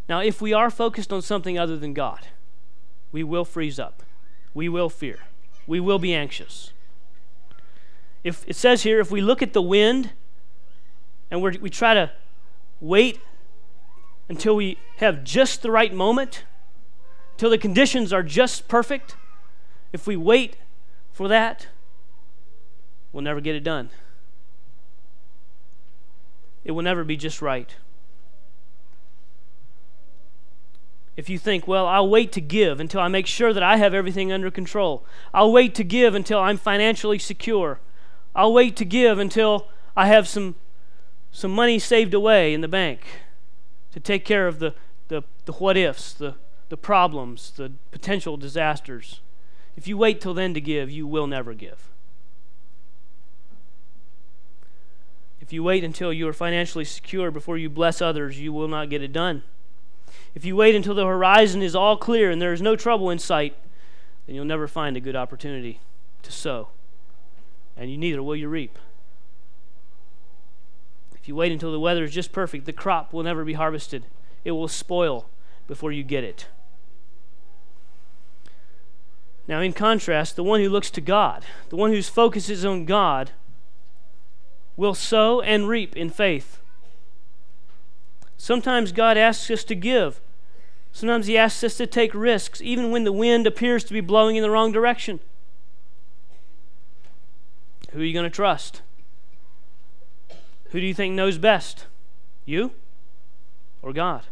Now, 0.07 0.19
if 0.19 0.41
we 0.41 0.53
are 0.53 0.69
focused 0.69 1.11
on 1.11 1.21
something 1.21 1.57
other 1.57 1.77
than 1.77 1.93
God, 1.93 2.27
we 3.11 3.23
will 3.23 3.45
freeze 3.45 3.79
up. 3.79 4.03
We 4.53 4.69
will 4.69 4.89
fear. 4.89 5.19
We 5.65 5.79
will 5.79 5.99
be 5.99 6.13
anxious. 6.13 6.71
If 8.23 8.45
it 8.47 8.55
says 8.55 8.83
here, 8.83 8.99
if 8.99 9.11
we 9.11 9.21
look 9.21 9.41
at 9.41 9.53
the 9.53 9.61
wind 9.61 10.11
and 11.29 11.41
we 11.41 11.69
try 11.69 11.93
to 11.93 12.11
wait 12.79 13.19
until 14.29 14.55
we 14.55 14.77
have 14.97 15.23
just 15.23 15.61
the 15.61 15.71
right 15.71 15.93
moment, 15.93 16.43
till 17.37 17.49
the 17.49 17.57
conditions 17.57 18.13
are 18.13 18.23
just 18.23 18.67
perfect, 18.67 19.15
if 19.91 20.07
we 20.07 20.15
wait 20.15 20.57
for 21.11 21.27
that, 21.27 21.67
we'll 23.11 23.23
never 23.23 23.41
get 23.41 23.55
it 23.55 23.63
done. 23.63 23.89
It 26.63 26.71
will 26.71 26.83
never 26.83 27.03
be 27.03 27.17
just 27.17 27.41
right. 27.41 27.75
If 31.15 31.29
you 31.29 31.37
think, 31.37 31.67
well, 31.67 31.85
I'll 31.85 32.09
wait 32.09 32.31
to 32.31 32.41
give 32.41 32.79
until 32.79 33.01
I 33.01 33.07
make 33.07 33.27
sure 33.27 33.53
that 33.53 33.61
I 33.61 33.77
have 33.77 33.93
everything 33.93 34.31
under 34.31 34.49
control. 34.49 35.05
I'll 35.33 35.51
wait 35.51 35.75
to 35.75 35.83
give 35.83 36.15
until 36.15 36.39
I'm 36.39 36.57
financially 36.57 37.19
secure. 37.19 37.79
I'll 38.35 38.53
wait 38.53 38.75
to 38.77 38.85
give 38.85 39.19
until 39.19 39.67
I 39.95 40.07
have 40.07 40.27
some, 40.27 40.55
some 41.31 41.51
money 41.51 41.77
saved 41.77 42.15
away 42.15 42.53
in 42.53 42.61
the 42.61 42.67
bank 42.67 43.01
to 43.91 43.99
take 43.99 44.25
care 44.25 44.47
of 44.47 44.57
the, 44.57 44.73
the, 45.09 45.21
the 45.45 45.53
what 45.53 45.77
ifs, 45.77 46.13
the, 46.13 46.33
the 46.69 46.77
problems, 46.77 47.51
the 47.51 47.73
potential 47.91 48.35
disasters. 48.35 49.21
If 49.77 49.87
you 49.87 49.97
wait 49.97 50.19
till 50.19 50.33
then 50.33 50.55
to 50.55 50.61
give, 50.61 50.89
you 50.89 51.05
will 51.05 51.27
never 51.27 51.53
give. 51.53 51.92
If 55.43 55.51
you 55.51 55.61
wait 55.61 55.83
until 55.83 56.13
you 56.13 56.25
are 56.29 56.33
financially 56.33 56.85
secure 56.85 57.29
before 57.29 57.57
you 57.57 57.69
bless 57.69 58.01
others, 58.01 58.39
you 58.39 58.53
will 58.53 58.69
not 58.69 58.89
get 58.89 59.01
it 59.01 59.11
done. 59.11 59.43
If 60.33 60.45
you 60.45 60.55
wait 60.55 60.73
until 60.73 60.95
the 60.95 61.05
horizon 61.05 61.61
is 61.61 61.75
all 61.75 61.97
clear 61.97 62.31
and 62.31 62.41
there 62.41 62.53
is 62.53 62.61
no 62.61 62.77
trouble 62.77 63.09
in 63.09 63.19
sight, 63.19 63.53
then 64.25 64.37
you'll 64.37 64.45
never 64.45 64.69
find 64.69 64.95
a 64.95 65.01
good 65.01 65.17
opportunity 65.17 65.81
to 66.21 66.31
sow. 66.31 66.69
And 67.75 67.91
you 67.91 67.97
neither 67.97 68.23
will 68.23 68.37
you 68.37 68.47
reap. 68.47 68.79
If 71.13 71.27
you 71.27 71.35
wait 71.35 71.51
until 71.51 71.73
the 71.73 71.79
weather 71.79 72.05
is 72.05 72.13
just 72.13 72.31
perfect, 72.31 72.65
the 72.65 72.71
crop 72.71 73.11
will 73.11 73.23
never 73.23 73.43
be 73.43 73.53
harvested. 73.53 74.05
It 74.45 74.51
will 74.51 74.69
spoil 74.69 75.27
before 75.67 75.91
you 75.91 76.03
get 76.03 76.23
it. 76.23 76.47
Now, 79.45 79.59
in 79.59 79.73
contrast, 79.73 80.37
the 80.37 80.43
one 80.43 80.61
who 80.61 80.69
looks 80.69 80.89
to 80.91 81.01
God, 81.01 81.43
the 81.67 81.75
one 81.75 81.91
whose 81.91 82.07
focus 82.07 82.49
is 82.49 82.63
on 82.63 82.85
God, 82.85 83.31
will 84.75 84.93
sow 84.93 85.41
and 85.41 85.67
reap 85.67 85.95
in 85.95 86.09
faith. 86.09 86.59
Sometimes 88.37 88.91
God 88.91 89.17
asks 89.17 89.49
us 89.49 89.63
to 89.65 89.75
give. 89.75 90.19
Sometimes 90.91 91.27
He 91.27 91.37
asks 91.37 91.63
us 91.63 91.77
to 91.77 91.87
take 91.87 92.13
risks, 92.13 92.61
even 92.61 92.91
when 92.91 93.03
the 93.03 93.11
wind 93.11 93.47
appears 93.47 93.83
to 93.85 93.93
be 93.93 94.01
blowing 94.01 94.35
in 94.35 94.43
the 94.43 94.49
wrong 94.49 94.71
direction. 94.71 95.19
Who 97.91 98.01
are 98.01 98.03
you 98.03 98.13
going 98.13 98.23
to 98.23 98.29
trust? 98.29 98.81
Who 100.71 100.79
do 100.79 100.85
you 100.85 100.93
think 100.93 101.13
knows 101.13 101.37
best? 101.37 101.85
You 102.45 102.71
or 103.81 103.93
God? 103.93 104.23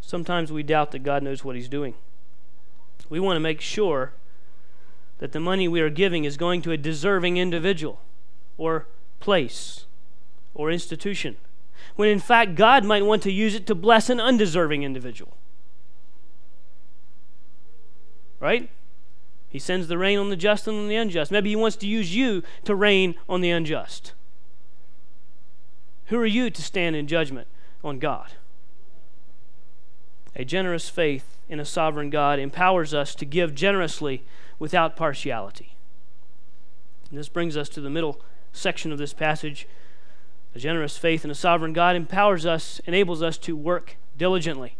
Sometimes 0.00 0.52
we 0.52 0.62
doubt 0.62 0.90
that 0.92 1.04
God 1.04 1.22
knows 1.22 1.44
what 1.44 1.56
He's 1.56 1.68
doing. 1.68 1.94
We 3.08 3.20
want 3.20 3.36
to 3.36 3.40
make 3.40 3.60
sure 3.60 4.12
that 5.18 5.32
the 5.32 5.40
money 5.40 5.66
we 5.66 5.80
are 5.80 5.90
giving 5.90 6.24
is 6.24 6.36
going 6.36 6.62
to 6.62 6.72
a 6.72 6.76
deserving 6.76 7.36
individual 7.36 8.00
or 8.58 8.86
place 9.20 9.86
or 10.54 10.70
institution, 10.70 11.36
when 11.96 12.08
in 12.08 12.20
fact 12.20 12.54
God 12.54 12.84
might 12.84 13.04
want 13.04 13.22
to 13.22 13.32
use 13.32 13.54
it 13.54 13.66
to 13.66 13.74
bless 13.74 14.10
an 14.10 14.20
undeserving 14.20 14.82
individual. 14.82 15.36
Right? 18.40 18.70
He 19.48 19.58
sends 19.58 19.88
the 19.88 19.96
rain 19.96 20.18
on 20.18 20.28
the 20.28 20.36
just 20.36 20.68
and 20.68 20.76
on 20.76 20.88
the 20.88 20.96
unjust. 20.96 21.30
Maybe 21.30 21.50
He 21.50 21.56
wants 21.56 21.76
to 21.78 21.86
use 21.86 22.14
you 22.14 22.42
to 22.64 22.74
rain 22.74 23.14
on 23.28 23.40
the 23.40 23.50
unjust. 23.50 24.12
Who 26.06 26.18
are 26.18 26.26
you 26.26 26.50
to 26.50 26.62
stand 26.62 26.94
in 26.94 27.06
judgment 27.06 27.48
on 27.82 27.98
God? 27.98 28.32
A 30.34 30.44
generous 30.44 30.88
faith 30.88 31.35
in 31.48 31.60
a 31.60 31.64
sovereign 31.64 32.10
God 32.10 32.38
empowers 32.38 32.92
us 32.92 33.14
to 33.14 33.24
give 33.24 33.54
generously 33.54 34.24
without 34.58 34.96
partiality. 34.96 35.76
And 37.10 37.18
this 37.18 37.28
brings 37.28 37.56
us 37.56 37.68
to 37.70 37.80
the 37.80 37.90
middle 37.90 38.20
section 38.52 38.92
of 38.92 38.98
this 38.98 39.12
passage 39.12 39.66
a 40.56 40.58
generous 40.58 40.96
faith 40.96 41.22
in 41.22 41.30
a 41.30 41.34
sovereign 41.34 41.74
God 41.74 41.96
empowers 41.96 42.46
us, 42.46 42.80
enables 42.86 43.22
us 43.22 43.36
to 43.38 43.54
work 43.54 43.96
diligently. 44.16 44.76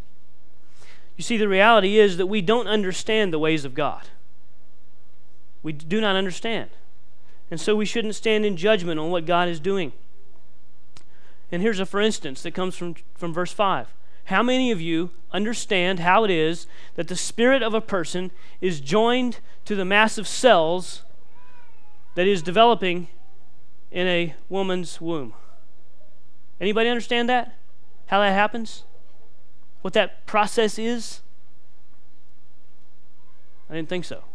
You 1.15 1.23
see, 1.23 1.37
the 1.37 1.47
reality 1.47 1.99
is 1.99 2.17
that 2.17 2.25
we 2.25 2.41
don't 2.41 2.67
understand 2.67 3.31
the 3.31 3.37
ways 3.37 3.63
of 3.63 3.75
God. 3.75 4.09
We 5.61 5.73
do 5.73 6.01
not 6.01 6.15
understand. 6.15 6.71
And 7.51 7.61
so 7.61 7.75
we 7.75 7.85
shouldn't 7.85 8.15
stand 8.15 8.43
in 8.43 8.57
judgment 8.57 8.99
on 8.99 9.11
what 9.11 9.27
God 9.27 9.47
is 9.47 9.59
doing. 9.59 9.93
And 11.51 11.61
here's 11.61 11.79
a 11.79 11.85
for 11.85 12.01
instance 12.01 12.41
that 12.41 12.55
comes 12.55 12.75
from, 12.75 12.95
from 13.13 13.31
verse 13.31 13.53
5. 13.53 13.93
How 14.27 14.43
many 14.43 14.71
of 14.71 14.81
you 14.81 15.11
understand 15.31 15.99
how 15.99 16.25
it 16.25 16.29
is 16.29 16.67
that 16.95 17.07
the 17.07 17.15
spirit 17.15 17.63
of 17.63 17.73
a 17.73 17.79
person 17.79 18.31
is 18.59 18.81
joined 18.81 19.39
to 19.63 19.73
the 19.73 19.85
mass 19.85 20.17
of 20.17 20.27
cells 20.27 21.03
that 22.15 22.27
is 22.27 22.41
developing 22.41 23.07
in 23.89 24.05
a 24.05 24.35
woman's 24.49 24.99
womb? 24.99 25.33
Anybody 26.59 26.89
understand 26.89 27.29
that? 27.29 27.55
How 28.07 28.19
that 28.19 28.33
happens? 28.33 28.83
What 29.81 29.93
that 29.93 30.25
process 30.25 30.77
is? 30.77 31.21
I 33.69 33.75
didn't 33.75 33.87
think 33.87 34.03
so. 34.03 34.25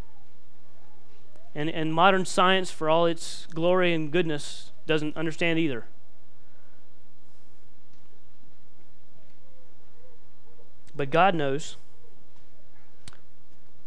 And, 1.55 1.69
and 1.69 1.93
modern 1.93 2.25
science, 2.25 2.71
for 2.71 2.89
all 2.89 3.05
its 3.05 3.47
glory 3.55 3.93
and 3.93 4.11
goodness, 4.11 4.73
doesn't 4.87 5.15
understand 5.19 5.59
either. 5.59 5.85
But 11.03 11.11
God 11.11 11.35
knows. 11.35 11.75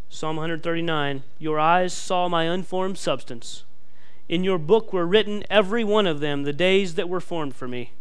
Psalm 0.10 0.36
139 0.36 1.24
Your 1.40 1.58
eyes 1.58 1.94
saw 1.94 2.28
my 2.28 2.44
unformed 2.44 2.98
substance. 2.98 3.64
In 4.28 4.44
your 4.44 4.58
book 4.58 4.92
were 4.92 5.08
written, 5.08 5.46
every 5.50 5.86
one 5.86 6.08
of 6.08 6.20
them, 6.20 6.44
the 6.44 6.52
days 6.52 6.96
that 6.96 7.08
were 7.08 7.22
formed 7.22 7.56
for 7.56 7.70
me, 7.70 7.94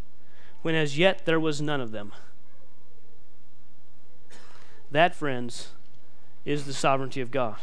when 0.62 0.74
as 0.74 0.98
yet 0.98 1.26
there 1.26 1.38
was 1.38 1.62
none 1.62 1.80
of 1.80 1.92
them. 1.92 2.10
That, 4.90 5.14
friends, 5.14 5.68
is 6.44 6.64
the 6.64 6.74
sovereignty 6.74 7.20
of 7.20 7.30
God. 7.30 7.58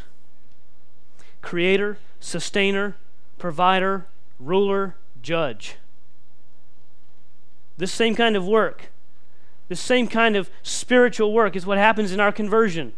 Creator, 1.42 1.98
sustainer, 2.22 2.96
provider, 3.38 4.06
ruler, 4.40 4.96
judge. 5.22 5.76
This 7.76 7.92
same 7.92 8.16
kind 8.16 8.38
of 8.38 8.48
work 8.48 8.91
the 9.72 9.76
same 9.78 10.06
kind 10.06 10.36
of 10.36 10.50
spiritual 10.64 11.32
work 11.32 11.56
is 11.56 11.66
what 11.66 11.78
happens 11.78 12.12
in 12.12 12.20
our 12.20 12.34
conversion. 12.34 12.92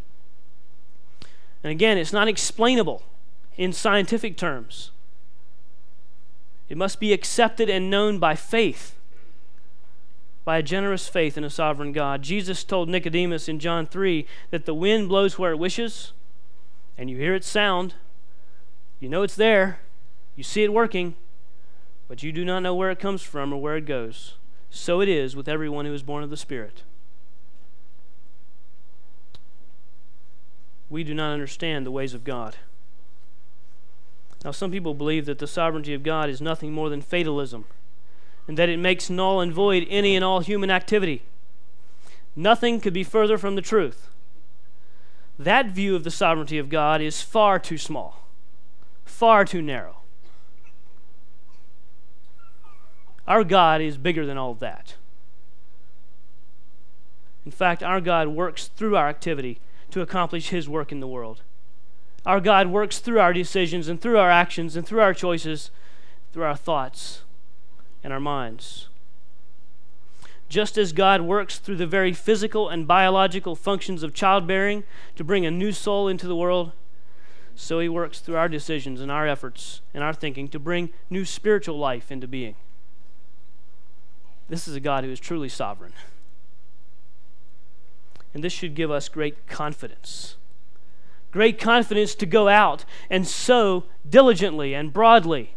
And 1.64 1.70
again, 1.70 2.00
it's 2.00 2.12
not 2.12 2.28
explainable 2.28 3.04
in 3.58 3.72
scientific 3.74 4.38
terms. 4.38 4.90
It 6.70 6.76
must 6.76 7.00
be 7.00 7.14
accepted 7.14 7.70
and 7.70 7.92
known 7.92 8.18
by 8.18 8.34
faith, 8.34 8.96
by 10.46 10.58
a 10.58 10.64
generous 10.64 11.08
faith 11.08 11.38
in 11.38 11.44
a 11.44 11.50
sovereign 11.52 11.92
God. 11.92 12.24
Jesus 12.24 12.64
told 12.64 12.90
Nicodemus 12.90 13.48
in 13.48 13.60
John 13.60 13.86
3 13.86 14.26
that 14.50 14.66
the 14.66 14.74
wind 14.74 15.10
blows 15.10 15.38
where 15.38 15.52
it 15.52 15.60
wishes, 15.60 16.12
and 16.98 17.08
you 17.08 17.18
hear 17.18 17.36
its 17.36 17.48
sound. 17.48 17.94
You 19.00 19.10
know 19.10 19.22
it's 19.22 19.36
there, 19.36 19.78
you 20.36 20.44
see 20.44 20.64
it 20.64 20.74
working, 20.74 21.14
but 22.08 22.24
you 22.24 22.32
do 22.32 22.44
not 22.44 22.62
know 22.62 22.74
where 22.74 22.90
it 22.90 23.00
comes 23.00 23.22
from 23.22 23.54
or 23.54 23.62
where 23.62 23.78
it 23.78 23.86
goes. 23.86 24.38
So 24.76 25.02
it 25.02 25.08
is 25.08 25.36
with 25.36 25.48
everyone 25.48 25.86
who 25.86 25.94
is 25.94 26.02
born 26.02 26.24
of 26.24 26.32
the 26.32 26.36
Spirit. 26.36 26.82
We 30.90 31.04
do 31.04 31.14
not 31.14 31.32
understand 31.32 31.86
the 31.86 31.92
ways 31.92 32.16
of 32.16 32.24
God. 32.24 32.56
Now, 34.44 34.50
some 34.50 34.72
people 34.72 34.96
believe 34.96 35.28
that 35.28 35.38
the 35.38 35.46
sovereignty 35.46 35.94
of 35.94 36.02
God 36.02 36.28
is 36.28 36.42
nothing 36.42 36.74
more 36.74 36.90
than 36.90 37.02
fatalism, 37.02 37.66
and 38.48 38.58
that 38.58 38.68
it 38.68 38.78
makes 38.78 39.12
null 39.12 39.40
and 39.40 39.54
void 39.54 39.86
any 39.90 40.16
and 40.16 40.26
all 40.26 40.40
human 40.40 40.72
activity. 40.72 41.22
Nothing 42.36 42.80
could 42.82 42.94
be 42.94 43.04
further 43.04 43.38
from 43.38 43.54
the 43.54 43.62
truth. 43.62 44.10
That 45.38 45.68
view 45.68 45.96
of 45.96 46.04
the 46.04 46.12
sovereignty 46.12 46.58
of 46.58 46.70
God 46.70 47.00
is 47.00 47.22
far 47.22 47.60
too 47.60 47.78
small, 47.78 48.24
far 49.06 49.46
too 49.46 49.62
narrow. 49.62 49.98
Our 53.28 53.44
God 53.44 53.82
is 53.82 53.98
bigger 53.98 54.26
than 54.26 54.38
all 54.38 54.52
of 54.52 54.60
that. 54.60 54.96
In 57.46 57.52
fact, 57.52 57.84
our 57.84 58.02
God 58.02 58.30
works 58.30 58.68
through 58.68 58.96
our 58.96 59.08
activity 59.08 59.60
to 59.92 60.02
accomplish 60.02 60.50
His 60.50 60.70
work 60.70 60.92
in 60.92 61.00
the 61.00 61.08
world. 61.08 61.42
Our 62.26 62.40
God 62.40 62.68
works 62.68 63.00
through 63.00 63.20
our 63.20 63.34
decisions 63.34 63.88
and 63.88 64.00
through 64.00 64.18
our 64.18 64.30
actions 64.30 64.76
and 64.76 64.86
through 64.86 65.02
our 65.02 65.14
choices, 65.14 65.72
through 66.32 66.44
our 66.44 66.56
thoughts 66.56 67.22
and 68.04 68.14
our 68.14 68.20
minds. 68.20 68.88
Just 70.48 70.78
as 70.78 70.94
God 70.94 71.22
works 71.22 71.58
through 71.58 71.78
the 71.78 71.88
very 71.88 72.14
physical 72.14 72.70
and 72.70 72.88
biological 72.88 73.56
functions 73.56 74.04
of 74.04 74.14
childbearing 74.14 74.84
to 75.16 75.24
bring 75.24 75.46
a 75.46 75.52
new 75.52 75.72
soul 75.72 76.08
into 76.08 76.28
the 76.28 76.36
world, 76.36 76.72
so 77.56 77.80
He 77.80 77.90
works 77.90 78.20
through 78.20 78.38
our 78.38 78.50
decisions 78.50 79.02
and 79.02 79.12
our 79.12 79.28
efforts 79.28 79.82
and 79.94 80.04
our 80.04 80.14
thinking 80.14 80.48
to 80.50 80.60
bring 80.60 80.92
new 81.10 81.26
spiritual 81.26 81.78
life 81.78 82.12
into 82.12 82.28
being. 82.28 82.56
This 84.54 84.68
is 84.68 84.76
a 84.76 84.80
God 84.80 85.04
who 85.04 85.10
is 85.10 85.20
truly 85.20 85.50
sovereign. 85.50 85.94
And 88.36 88.44
this 88.44 88.54
should 88.54 88.76
give 88.76 88.92
us 88.92 89.10
great 89.10 89.48
confidence. 89.48 90.36
Great 91.32 91.60
confidence 91.60 92.14
to 92.14 92.28
go 92.28 92.48
out 92.48 92.86
and 93.10 93.28
sow 93.28 93.86
diligently 94.08 94.76
and 94.76 94.94
broadly. 94.94 95.56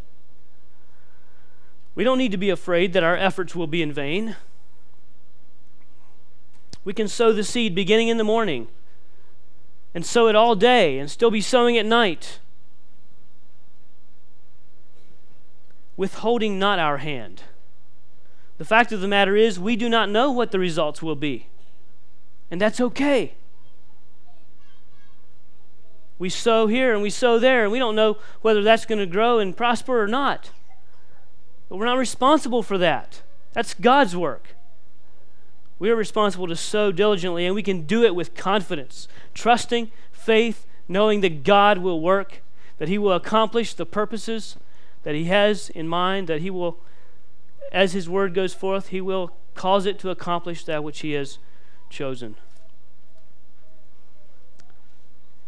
We 1.95 2.05
don't 2.05 2.17
need 2.17 2.31
to 2.31 2.39
be 2.39 2.49
afraid 2.49 2.95
that 2.95 3.05
our 3.05 3.19
efforts 3.19 3.55
will 3.55 3.67
be 3.67 3.83
in 3.83 3.93
vain. 3.93 4.35
We 6.83 6.95
can 6.95 7.07
sow 7.07 7.35
the 7.35 7.45
seed 7.45 7.75
beginning 7.75 8.09
in 8.09 8.17
the 8.17 8.25
morning 8.25 8.67
and 9.95 10.07
sow 10.07 10.27
it 10.27 10.35
all 10.35 10.57
day 10.57 10.99
and 10.99 11.11
still 11.11 11.31
be 11.31 11.43
sowing 11.43 11.77
at 11.77 11.85
night. 11.85 12.39
Withholding 15.99 16.59
not 16.59 16.79
our 16.79 16.97
hand 16.97 17.43
the 18.59 18.64
fact 18.64 18.92
of 18.92 19.01
the 19.01 19.09
matter 19.09 19.37
is, 19.37 19.59
we 19.59 19.77
do 19.77 19.88
not 19.88 20.09
know 20.09 20.31
what 20.31 20.51
the 20.51 20.59
results 20.59 21.03
will 21.03 21.16
be. 21.16 21.47
And 22.51 22.61
that's 22.61 22.81
okay. 22.81 23.35
We 26.19 26.31
sow 26.31 26.66
here 26.66 26.95
and 26.95 27.03
we 27.03 27.11
sow 27.11 27.38
there, 27.38 27.62
and 27.62 27.73
we 27.73 27.79
don't 27.79 27.97
know 27.97 28.19
whether 28.40 28.62
that's 28.62 28.87
going 28.87 28.99
to 28.99 29.07
grow 29.07 29.38
and 29.38 29.57
prosper 29.57 30.01
or 30.01 30.09
not. 30.09 30.51
But 31.69 31.77
we're 31.77 31.87
not 31.87 31.99
responsible 31.99 32.62
for 32.62 32.79
that. 32.79 33.23
That's 33.53 33.75
God's 33.75 34.16
work. 34.16 34.55
We 35.79 35.90
are 35.90 35.97
responsible 35.97 36.47
to 36.47 36.57
sow 36.57 36.90
diligently, 36.90 37.45
and 37.45 37.55
we 37.55 37.62
can 37.62 37.83
do 37.83 38.03
it 38.03 38.14
with 38.14 38.35
confidence, 38.35 39.09
trusting, 39.35 39.90
faith, 40.11 40.66
knowing 40.88 41.21
that 41.21 41.42
God 41.42 41.79
will 41.79 42.01
work, 42.01 42.42
that 42.79 42.88
He 42.88 42.97
will 42.97 43.12
accomplish 43.12 43.75
the 43.75 43.85
purposes 43.85 44.57
that 45.03 45.14
He 45.14 45.25
has 45.25 45.69
in 45.71 45.87
mind, 45.87 46.29
that 46.29 46.40
He 46.40 46.51
will 46.51 46.79
as 47.72 47.92
his 47.92 48.09
word 48.09 48.35
goes 48.35 48.55
forth, 48.55 48.88
he 48.88 49.00
will 49.00 49.33
cause 49.55 49.87
it 49.87 49.98
to 50.00 50.11
accomplish 50.11 50.64
that 50.64 50.85
which 50.85 51.00
he 51.00 51.12
has 51.12 51.38
chosen. 51.90 52.37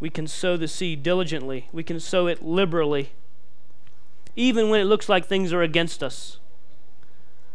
We 0.00 0.10
can 0.10 0.26
sow 0.26 0.56
the 0.56 0.68
seed 0.68 1.02
diligently, 1.02 1.68
we 1.72 1.82
can 1.82 1.98
sow 1.98 2.26
it 2.26 2.42
liberally, 2.42 3.10
even 4.36 4.70
when 4.70 4.80
it 4.80 4.84
looks 4.84 5.08
like 5.08 5.26
things 5.26 5.52
are 5.52 5.62
against 5.62 6.02
us, 6.02 6.38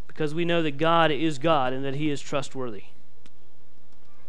because 0.08 0.36
we 0.36 0.44
know 0.44 0.62
that 0.62 0.78
God 0.78 1.10
is 1.12 1.38
God 1.40 1.72
and 1.72 1.86
that 1.86 1.96
he 1.96 2.10
is 2.10 2.22
trustworthy. 2.22 2.84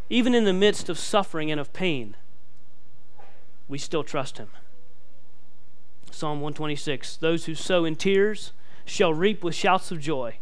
Even 0.08 0.34
in 0.34 0.44
the 0.44 0.52
midst 0.52 0.88
of 0.88 0.98
suffering 0.98 1.50
and 1.50 1.60
of 1.60 1.72
pain, 1.72 2.14
we 3.68 3.78
still 3.78 4.04
trust 4.04 4.38
him. 4.38 4.50
Psalm 6.10 6.40
126 6.40 7.16
Those 7.16 7.46
who 7.46 7.54
sow 7.54 7.84
in 7.84 7.96
tears, 7.96 8.52
shall 8.84 9.14
reap 9.14 9.42
with 9.42 9.54
shouts 9.54 9.90
of 9.90 10.00
joy. 10.00 10.36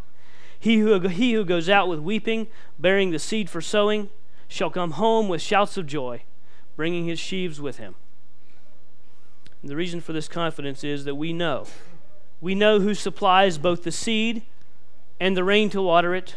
He 0.59 0.78
who, 0.78 0.98
he 1.09 1.33
who 1.33 1.44
goes 1.44 1.68
out 1.68 1.88
with 1.88 1.98
weeping, 1.98 2.46
bearing 2.78 3.11
the 3.11 3.18
seed 3.18 3.50
for 3.50 3.61
sowing, 3.61 4.11
shall 4.48 4.70
come 4.70 4.92
home 4.92 5.28
with 5.28 5.42
shouts 5.42 5.76
of 5.76 5.87
joy, 5.87 6.22
bringing 6.76 7.07
his 7.07 7.18
sheaves 7.18 7.61
with 7.61 7.78
him. 7.78 7.94
And 9.61 9.70
the 9.70 9.76
reason 9.76 10.00
for 10.00 10.12
this 10.12 10.28
confidence 10.28 10.85
is 10.85 11.05
that 11.05 11.14
we 11.14 11.33
know. 11.33 11.66
We 12.40 12.55
know 12.55 12.81
who 12.81 12.94
supplies 12.94 13.59
both 13.59 13.85
the 13.85 13.92
seed 13.92 14.42
and 15.20 15.37
the 15.37 15.44
rain 15.44 15.70
to 15.70 15.81
water 15.81 16.14
it. 16.14 16.37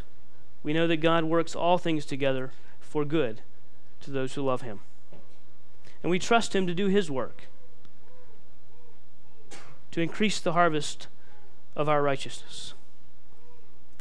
We 0.63 0.73
know 0.73 0.87
that 0.87 0.97
God 0.97 1.25
works 1.25 1.55
all 1.55 1.77
things 1.77 2.05
together 2.05 2.51
for 2.79 3.03
good 3.03 3.41
to 4.01 4.11
those 4.11 4.35
who 4.35 4.43
love 4.43 4.61
him. 4.61 4.79
And 6.03 6.11
we 6.11 6.19
trust 6.19 6.55
him 6.55 6.67
to 6.67 6.73
do 6.73 6.87
his 6.87 7.09
work, 7.09 7.43
to 9.91 10.01
increase 10.01 10.39
the 10.39 10.53
harvest 10.53 11.07
of 11.75 11.89
our 11.89 12.01
righteousness. 12.01 12.73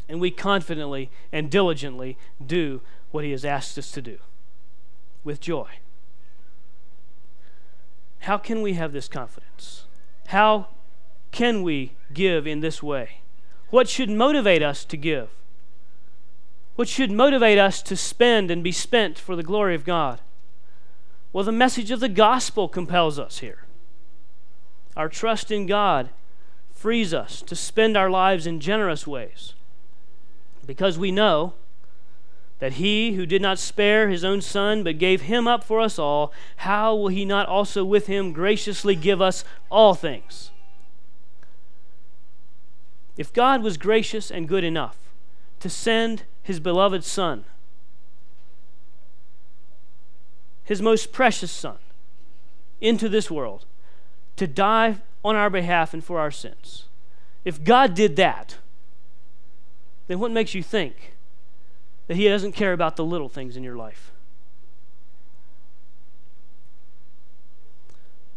And 0.07 0.19
we 0.19 0.31
confidently 0.31 1.09
and 1.31 1.49
diligently 1.49 2.17
do 2.45 2.81
what 3.11 3.23
He 3.23 3.31
has 3.31 3.45
asked 3.45 3.77
us 3.77 3.91
to 3.91 4.01
do 4.01 4.17
with 5.23 5.41
joy. 5.41 5.67
How 8.19 8.37
can 8.37 8.61
we 8.61 8.73
have 8.73 8.91
this 8.91 9.07
confidence? 9.07 9.85
How 10.27 10.67
can 11.31 11.63
we 11.63 11.93
give 12.13 12.47
in 12.47 12.61
this 12.61 12.81
way? 12.81 13.21
What 13.69 13.89
should 13.89 14.09
motivate 14.09 14.63
us 14.63 14.85
to 14.85 14.97
give? 14.97 15.29
What 16.75 16.87
should 16.87 17.11
motivate 17.11 17.57
us 17.57 17.81
to 17.83 17.95
spend 17.95 18.51
and 18.51 18.63
be 18.63 18.71
spent 18.71 19.17
for 19.17 19.35
the 19.35 19.43
glory 19.43 19.75
of 19.75 19.85
God? 19.85 20.21
Well, 21.31 21.43
the 21.43 21.51
message 21.51 21.91
of 21.91 21.99
the 21.99 22.09
gospel 22.09 22.67
compels 22.67 23.19
us 23.19 23.39
here. 23.39 23.65
Our 24.95 25.09
trust 25.09 25.51
in 25.51 25.65
God 25.65 26.09
frees 26.85 27.15
us 27.15 27.41
to 27.41 27.55
spend 27.55 27.97
our 27.97 28.11
lives 28.11 28.45
in 28.45 28.59
generous 28.59 29.07
ways 29.07 29.55
because 30.67 30.99
we 30.99 31.11
know 31.11 31.55
that 32.59 32.73
he 32.73 33.13
who 33.13 33.25
did 33.25 33.41
not 33.41 33.57
spare 33.57 34.07
his 34.07 34.23
own 34.23 34.39
son, 34.39 34.83
but 34.83 34.99
gave 34.99 35.23
him 35.23 35.47
up 35.47 35.63
for 35.63 35.81
us 35.81 35.97
all, 35.97 36.31
how 36.57 36.95
will 36.95 37.07
he 37.07 37.25
not 37.25 37.47
also 37.47 37.83
with 37.83 38.05
him 38.05 38.31
graciously 38.31 38.93
give 38.93 39.19
us 39.19 39.43
all 39.71 39.95
things? 39.95 40.51
If 43.17 43.33
God 43.33 43.63
was 43.63 43.77
gracious 43.77 44.29
and 44.29 44.47
good 44.47 44.63
enough 44.63 44.99
to 45.61 45.71
send 45.71 46.21
his 46.43 46.59
beloved 46.59 47.03
Son, 47.03 47.45
his 50.63 50.83
most 50.83 51.11
precious 51.11 51.51
Son, 51.51 51.79
into 52.79 53.09
this 53.09 53.31
world 53.31 53.65
to 54.35 54.45
die 54.45 54.97
on 55.25 55.35
our 55.35 55.49
behalf 55.49 55.91
and 55.91 56.03
for 56.03 56.19
our 56.19 56.29
sins, 56.29 56.85
if 57.43 57.63
God 57.63 57.95
did 57.95 58.15
that, 58.17 58.57
then 60.05 60.19
what 60.19 60.29
makes 60.29 60.53
you 60.53 60.61
think 60.61 61.15
that 62.05 62.15
He 62.15 62.27
doesn't 62.27 62.51
care 62.51 62.73
about 62.73 62.95
the 62.95 63.03
little 63.03 63.27
things 63.27 63.57
in 63.57 63.63
your 63.63 63.75
life? 63.75 64.11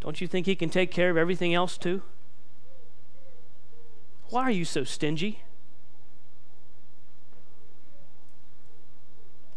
Don't 0.01 0.23
you 0.23 0.27
think 0.27 0.47
He 0.47 0.57
can 0.57 0.71
take 0.71 0.91
care 0.91 1.11
of 1.11 1.19
everything 1.19 1.53
else 1.53 1.77
too? 1.77 2.01
Why 4.31 4.45
are 4.45 4.51
you 4.51 4.65
so 4.65 4.83
stingy? 4.83 5.43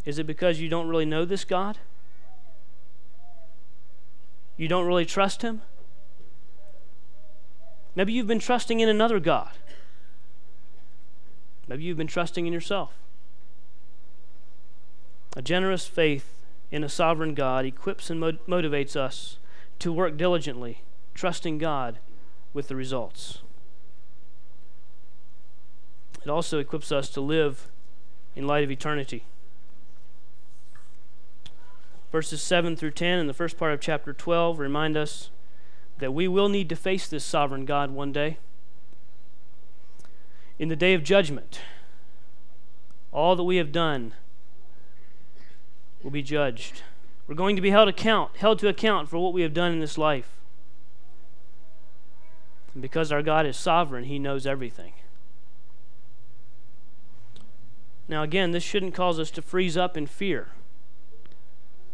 Is 0.04 0.20
it 0.20 0.28
because 0.28 0.60
you 0.60 0.68
don't 0.68 0.90
really 0.90 1.06
know 1.06 1.24
this 1.24 1.46
God? 1.46 1.78
You 4.58 4.68
don't 4.68 4.86
really 4.86 5.06
trust 5.06 5.44
Him? 5.44 5.62
Maybe 7.96 8.14
you've 8.14 8.28
been 8.28 8.40
trusting 8.40 8.80
in 8.80 8.90
another 8.90 9.20
God. 9.20 9.52
Maybe 11.68 11.84
you've 11.84 11.98
been 11.98 12.08
trusting 12.08 12.48
in 12.48 12.54
yourself. 12.54 12.94
A 15.36 15.42
generous 15.42 15.88
faith 15.88 16.34
in 16.72 16.84
a 16.84 16.90
sovereign 16.90 17.34
God 17.34 17.66
equips 17.66 18.10
and 18.10 18.22
motivates 18.22 18.96
us 18.96 19.38
to 19.80 19.92
work 19.92 20.18
diligently, 20.18 20.84
trusting 21.14 21.58
God 21.58 22.00
with 22.54 22.68
the 22.68 22.76
results. 22.76 23.42
It 26.24 26.30
also 26.30 26.60
equips 26.60 26.92
us 26.92 27.10
to 27.10 27.22
live 27.22 27.68
in 28.36 28.48
light 28.48 28.64
of 28.64 28.72
eternity. 28.72 29.26
Verses 32.12 32.42
7 32.42 32.76
through 32.76 32.92
10 32.92 33.20
in 33.20 33.28
the 33.28 33.34
first 33.34 33.58
part 33.58 33.74
of 33.74 33.80
chapter 33.80 34.14
12 34.14 34.60
remind 34.60 34.98
us 34.98 35.30
that 36.02 36.12
we 36.14 36.28
will 36.28 36.50
need 36.50 36.68
to 36.68 36.76
face 36.76 37.08
this 37.08 37.24
sovereign 37.24 37.64
God 37.64 37.92
one 37.92 38.12
day. 38.12 38.38
In 40.58 40.68
the 40.68 40.76
day 40.76 40.96
of 40.96 41.04
judgment, 41.04 41.62
all 43.12 43.36
that 43.36 43.44
we 43.44 43.58
have 43.58 43.72
done 43.72 44.14
will 46.02 46.10
be 46.10 46.24
judged. 46.24 46.82
We're 47.28 47.36
going 47.36 47.56
to 47.56 47.62
be 47.62 47.70
held 47.70 47.88
account, 47.88 48.38
held 48.38 48.58
to 48.60 48.68
account 48.68 49.10
for 49.10 49.20
what 49.20 49.32
we 49.32 49.44
have 49.44 49.54
done 49.54 49.72
in 49.74 49.80
this 49.80 49.98
life. 49.98 50.40
And 52.74 52.82
because 52.82 53.12
our 53.12 53.22
God 53.22 53.46
is 53.46 53.56
sovereign, 53.56 54.06
he 54.06 54.18
knows 54.18 54.48
everything. 54.48 54.94
Now 58.08 58.24
again, 58.24 58.52
this 58.52 58.64
shouldn't 58.64 58.96
cause 58.96 59.20
us 59.20 59.30
to 59.32 59.42
freeze 59.44 59.78
up 59.78 59.96
in 59.96 60.08
fear. 60.08 60.48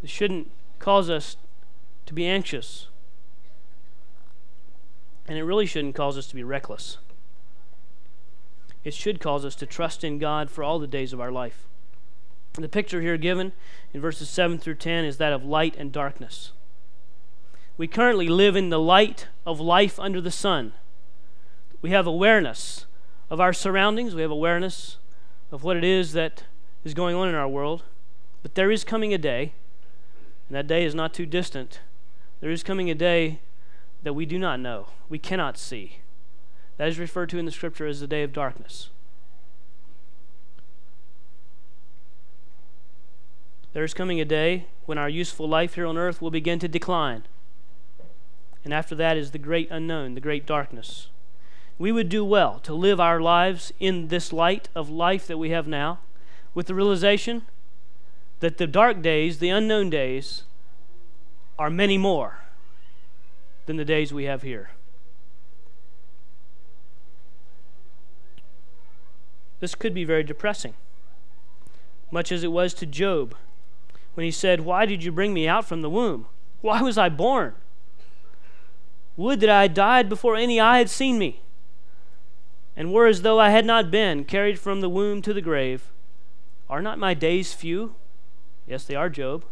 This 0.01 0.11
shouldn't 0.11 0.49
cause 0.79 1.09
us 1.09 1.35
to 2.05 2.13
be 2.13 2.25
anxious. 2.25 2.87
And 5.27 5.37
it 5.37 5.43
really 5.43 5.65
shouldn't 5.65 5.95
cause 5.95 6.17
us 6.17 6.27
to 6.27 6.35
be 6.35 6.43
reckless. 6.43 6.97
It 8.83 8.93
should 8.93 9.19
cause 9.19 9.43
us 9.43 9.55
to 9.55 9.65
trust 9.65 10.03
in 10.03 10.17
God 10.17 10.49
for 10.49 10.63
all 10.63 10.79
the 10.79 10.87
days 10.87 11.11
of 11.11 11.19
our 11.19 11.31
life. 11.31 11.67
The 12.53 12.69
picture 12.69 13.01
here 13.01 13.17
given 13.17 13.51
in 13.93 14.01
verses 14.01 14.29
7 14.29 14.57
through 14.57 14.75
10 14.75 15.05
is 15.05 15.17
that 15.17 15.33
of 15.33 15.43
light 15.43 15.75
and 15.77 15.91
darkness. 15.91 16.51
We 17.77 17.87
currently 17.87 18.27
live 18.27 18.55
in 18.55 18.69
the 18.69 18.79
light 18.79 19.27
of 19.45 19.59
life 19.59 19.99
under 19.99 20.19
the 20.19 20.31
sun. 20.31 20.73
We 21.81 21.91
have 21.91 22.07
awareness 22.07 22.85
of 23.29 23.39
our 23.39 23.53
surroundings, 23.53 24.15
we 24.15 24.21
have 24.21 24.31
awareness 24.31 24.97
of 25.51 25.63
what 25.63 25.77
it 25.77 25.83
is 25.83 26.13
that 26.13 26.45
is 26.83 26.93
going 26.93 27.15
on 27.15 27.29
in 27.29 27.35
our 27.35 27.47
world. 27.47 27.83
But 28.41 28.55
there 28.55 28.71
is 28.71 28.83
coming 28.83 29.13
a 29.13 29.17
day, 29.17 29.53
and 30.47 30.55
that 30.55 30.67
day 30.67 30.85
is 30.85 30.95
not 30.95 31.13
too 31.13 31.25
distant. 31.25 31.81
There 32.39 32.51
is 32.51 32.63
coming 32.63 32.89
a 32.89 32.95
day 32.95 33.39
that 34.03 34.13
we 34.13 34.25
do 34.25 34.39
not 34.39 34.59
know, 34.59 34.87
we 35.09 35.19
cannot 35.19 35.57
see. 35.57 35.99
That 36.77 36.87
is 36.87 36.99
referred 36.99 37.29
to 37.29 37.39
in 37.39 37.45
the 37.45 37.51
scripture 37.51 37.87
as 37.87 37.99
the 37.99 38.07
day 38.07 38.23
of 38.23 38.33
darkness. 38.33 38.89
There 43.73 43.83
is 43.83 43.93
coming 43.93 44.19
a 44.19 44.25
day 44.25 44.67
when 44.85 44.97
our 44.97 45.09
useful 45.09 45.47
life 45.47 45.75
here 45.75 45.85
on 45.85 45.97
earth 45.97 46.21
will 46.21 46.31
begin 46.31 46.59
to 46.59 46.67
decline. 46.67 47.23
And 48.63 48.73
after 48.73 48.95
that 48.95 49.17
is 49.17 49.31
the 49.31 49.37
great 49.37 49.69
unknown, 49.69 50.13
the 50.13 50.21
great 50.21 50.45
darkness. 50.45 51.09
We 51.77 51.91
would 51.91 52.09
do 52.09 52.25
well 52.25 52.59
to 52.59 52.73
live 52.73 52.99
our 52.99 53.21
lives 53.21 53.71
in 53.79 54.07
this 54.07 54.33
light 54.33 54.69
of 54.73 54.89
life 54.89 55.27
that 55.27 55.37
we 55.37 55.51
have 55.51 55.67
now, 55.67 55.99
with 56.53 56.67
the 56.67 56.73
realization 56.73 57.43
that 58.39 58.57
the 58.57 58.67
dark 58.67 59.01
days, 59.01 59.39
the 59.39 59.49
unknown 59.49 59.89
days, 59.89 60.43
are 61.59 61.69
many 61.69 61.97
more 61.97 62.39
than 63.67 63.77
the 63.77 63.85
days 63.85 64.11
we 64.11 64.23
have 64.23 64.41
here. 64.41 64.71
This 69.59 69.75
could 69.75 69.93
be 69.93 70.03
very 70.03 70.23
depressing, 70.23 70.73
much 72.09 72.31
as 72.31 72.43
it 72.43 72.51
was 72.51 72.73
to 72.75 72.85
Job 72.85 73.35
when 74.15 74.23
he 74.23 74.31
said, 74.31 74.61
Why 74.61 74.85
did 74.85 75.03
you 75.03 75.11
bring 75.11 75.33
me 75.33 75.47
out 75.47 75.65
from 75.65 75.81
the 75.81 75.89
womb? 75.89 76.27
Why 76.61 76.81
was 76.81 76.97
I 76.97 77.09
born? 77.09 77.53
Would 79.15 79.39
that 79.41 79.49
I 79.49 79.63
had 79.63 79.73
died 79.73 80.09
before 80.09 80.35
any 80.35 80.59
eye 80.59 80.77
had 80.77 80.89
seen 80.89 81.19
me, 81.19 81.41
and 82.75 82.93
were 82.93 83.07
as 83.07 83.23
though 83.23 83.39
I 83.39 83.49
had 83.49 83.65
not 83.65 83.91
been 83.91 84.23
carried 84.23 84.59
from 84.59 84.81
the 84.81 84.89
womb 84.89 85.21
to 85.23 85.33
the 85.33 85.41
grave. 85.41 85.91
Are 86.69 86.81
not 86.81 86.99
my 86.99 87.13
days 87.13 87.53
few? 87.53 87.95
Yes, 88.67 88.83
they 88.83 88.95
are, 88.95 89.09
Job. 89.09 89.43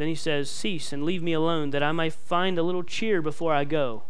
Then 0.00 0.08
he 0.08 0.14
says, 0.14 0.50
Cease 0.50 0.94
and 0.94 1.04
leave 1.04 1.22
me 1.22 1.34
alone, 1.34 1.68
that 1.72 1.82
I 1.82 1.92
may 1.92 2.08
find 2.08 2.58
a 2.58 2.62
little 2.62 2.82
cheer 2.82 3.20
before 3.20 3.52
I 3.52 3.64
go. 3.64 4.04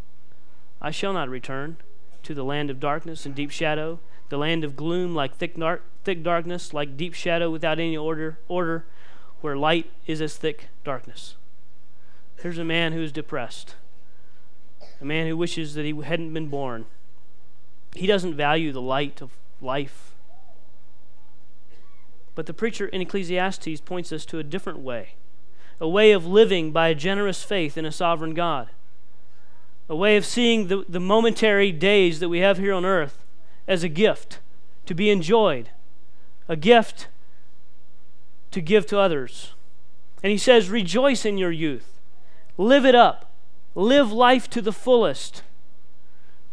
I 0.81 0.93
shall 0.93 1.13
not 1.13 1.29
return 1.29 1.79
to 2.23 2.33
the 2.33 2.45
land 2.45 2.71
of 2.71 2.79
darkness 2.79 3.27
and 3.27 3.35
deep 3.35 3.51
shadow, 3.51 3.99
the 4.29 4.39
land 4.39 4.63
of 4.63 4.77
gloom 4.77 5.17
like 5.17 5.35
thick, 5.35 5.57
dark, 5.57 5.83
thick 6.05 6.23
darkness, 6.23 6.73
like 6.73 6.97
deep 6.97 7.13
shadow 7.13 7.51
without 7.51 7.81
any 7.81 7.97
order, 7.97 8.39
order, 8.47 8.85
where 9.41 9.57
light 9.57 9.91
is 10.07 10.21
as 10.21 10.37
thick 10.37 10.69
darkness. 10.85 11.35
Here's 12.41 12.59
a 12.59 12.65
man 12.65 12.93
who 12.93 13.03
is 13.03 13.11
depressed, 13.11 13.75
a 15.01 15.05
man 15.05 15.27
who 15.27 15.37
wishes 15.37 15.75
that 15.75 15.85
he 15.85 16.03
hadn't 16.03 16.33
been 16.33 16.47
born. 16.47 16.87
He 17.97 18.07
doesn't 18.07 18.37
value 18.37 18.71
the 18.71 18.81
light 18.81 19.21
of 19.21 19.33
life. 19.61 20.15
But 22.37 22.47
the 22.47 22.55
preacher 22.55 22.87
in 22.87 23.01
Ecclesiastes 23.01 23.81
points 23.81 24.13
us 24.13 24.25
to 24.27 24.39
a 24.39 24.45
different 24.45 24.79
way 24.79 25.15
a 25.81 25.89
way 25.89 26.13
of 26.13 26.27
living 26.27 26.73
by 26.73 26.89
a 26.89 26.95
generous 26.95 27.43
faith 27.43 27.79
in 27.79 27.87
a 27.87 27.93
sovereign 27.93 28.35
God, 28.35 28.69
a 29.89 29.97
way 29.97 30.17
of 30.17 30.27
seeing 30.27 30.69
the, 30.69 30.85
the 30.89 31.01
momentary 31.01 31.73
days 31.73 32.21
that 32.21 32.29
we 32.29 32.41
have 32.41 32.59
here 32.59 32.75
on 32.75 32.85
earth 32.85 33.25
as 33.67 33.83
a 33.83 33.89
gift 33.89 34.41
to 34.85 34.95
be 34.95 35.11
enjoyed, 35.11 35.71
a 36.49 36.57
gift 36.57 37.09
to 38.51 38.61
give 38.61 38.85
to 38.87 38.99
others. 38.99 39.55
And 40.23 40.31
he 40.31 40.39
says, 40.39 40.69
Rejoice 40.69 41.25
in 41.25 41.39
your 41.39 41.51
youth, 41.51 41.99
live 42.59 42.85
it 42.85 42.95
up, 42.95 43.33
live 43.75 44.13
life 44.13 44.51
to 44.51 44.61
the 44.61 44.73
fullest. 44.73 45.43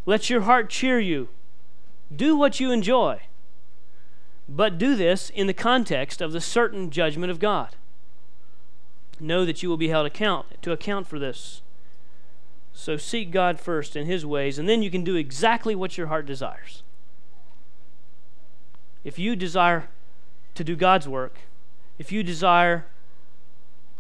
Let 0.06 0.30
your 0.30 0.42
heart 0.42 0.70
cheer 0.70 1.02
you. 1.02 1.28
Do 2.16 2.38
what 2.38 2.62
you 2.62 2.72
enjoy. 2.72 3.24
But 4.48 4.78
do 4.78 4.96
this 4.96 5.30
in 5.30 5.48
the 5.48 5.54
context 5.54 6.22
of 6.22 6.32
the 6.32 6.40
certain 6.40 6.90
judgment 6.90 7.30
of 7.30 7.40
God 7.40 7.76
know 9.20 9.46
that 9.46 9.64
you 9.64 9.70
will 9.70 9.78
be 9.78 9.90
held 9.90 10.06
account 10.06 10.62
to 10.62 10.72
account 10.72 11.08
for 11.08 11.20
this. 11.20 11.62
So 12.74 12.98
seek 12.98 13.32
God 13.32 13.60
first 13.60 13.96
in 13.96 14.06
his 14.06 14.26
ways, 14.26 14.60
and 14.60 14.70
then 14.70 14.84
you 14.84 14.92
can 14.92 15.04
do 15.04 15.16
exactly 15.16 15.76
what 15.76 15.98
your 15.98 16.08
heart 16.08 16.26
desires. 16.26 16.84
If 19.04 19.18
you 19.18 19.36
desire 19.36 19.90
to 20.56 20.64
do 20.64 20.76
God's 20.76 21.08
work, 21.08 21.40
if 21.98 22.12
you 22.12 22.24
desire 22.24 22.86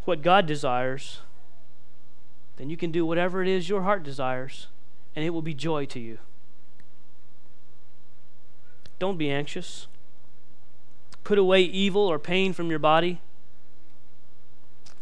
what 0.06 0.22
God 0.22 0.46
desires, 0.46 1.22
then 2.58 2.70
you 2.70 2.78
can 2.78 2.92
do 2.92 3.06
whatever 3.06 3.42
it 3.42 3.48
is 3.48 3.70
your 3.70 3.82
heart 3.82 4.04
desires, 4.04 4.68
and 5.16 5.26
it 5.26 5.32
will 5.32 5.42
be 5.42 5.54
joy 5.54 5.86
to 5.86 6.00
you. 6.00 6.20
Don't 9.00 9.18
be 9.18 9.30
anxious. 9.30 9.88
Put 11.24 11.38
away 11.38 11.62
evil 11.62 12.02
or 12.02 12.20
pain 12.20 12.54
from 12.54 12.70
your 12.70 12.80
body 12.80 13.22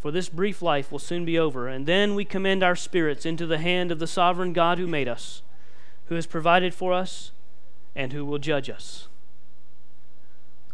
for 0.05 0.11
this 0.11 0.29
brief 0.29 0.61
life 0.61 0.91
will 0.91 0.99
soon 0.99 1.25
be 1.25 1.39
over, 1.39 1.67
and 1.67 1.87
then 1.87 2.13
we 2.13 2.23
commend 2.23 2.61
our 2.61 2.75
spirits 2.75 3.25
into 3.25 3.47
the 3.47 3.57
hand 3.57 3.91
of 3.91 3.97
the 3.97 4.05
sovereign 4.05 4.53
God 4.53 4.77
who 4.77 4.85
made 4.85 5.07
us, 5.07 5.41
who 6.09 6.13
has 6.13 6.27
provided 6.27 6.75
for 6.75 6.93
us, 6.93 7.31
and 7.95 8.13
who 8.13 8.23
will 8.23 8.37
judge 8.37 8.69
us. 8.69 9.07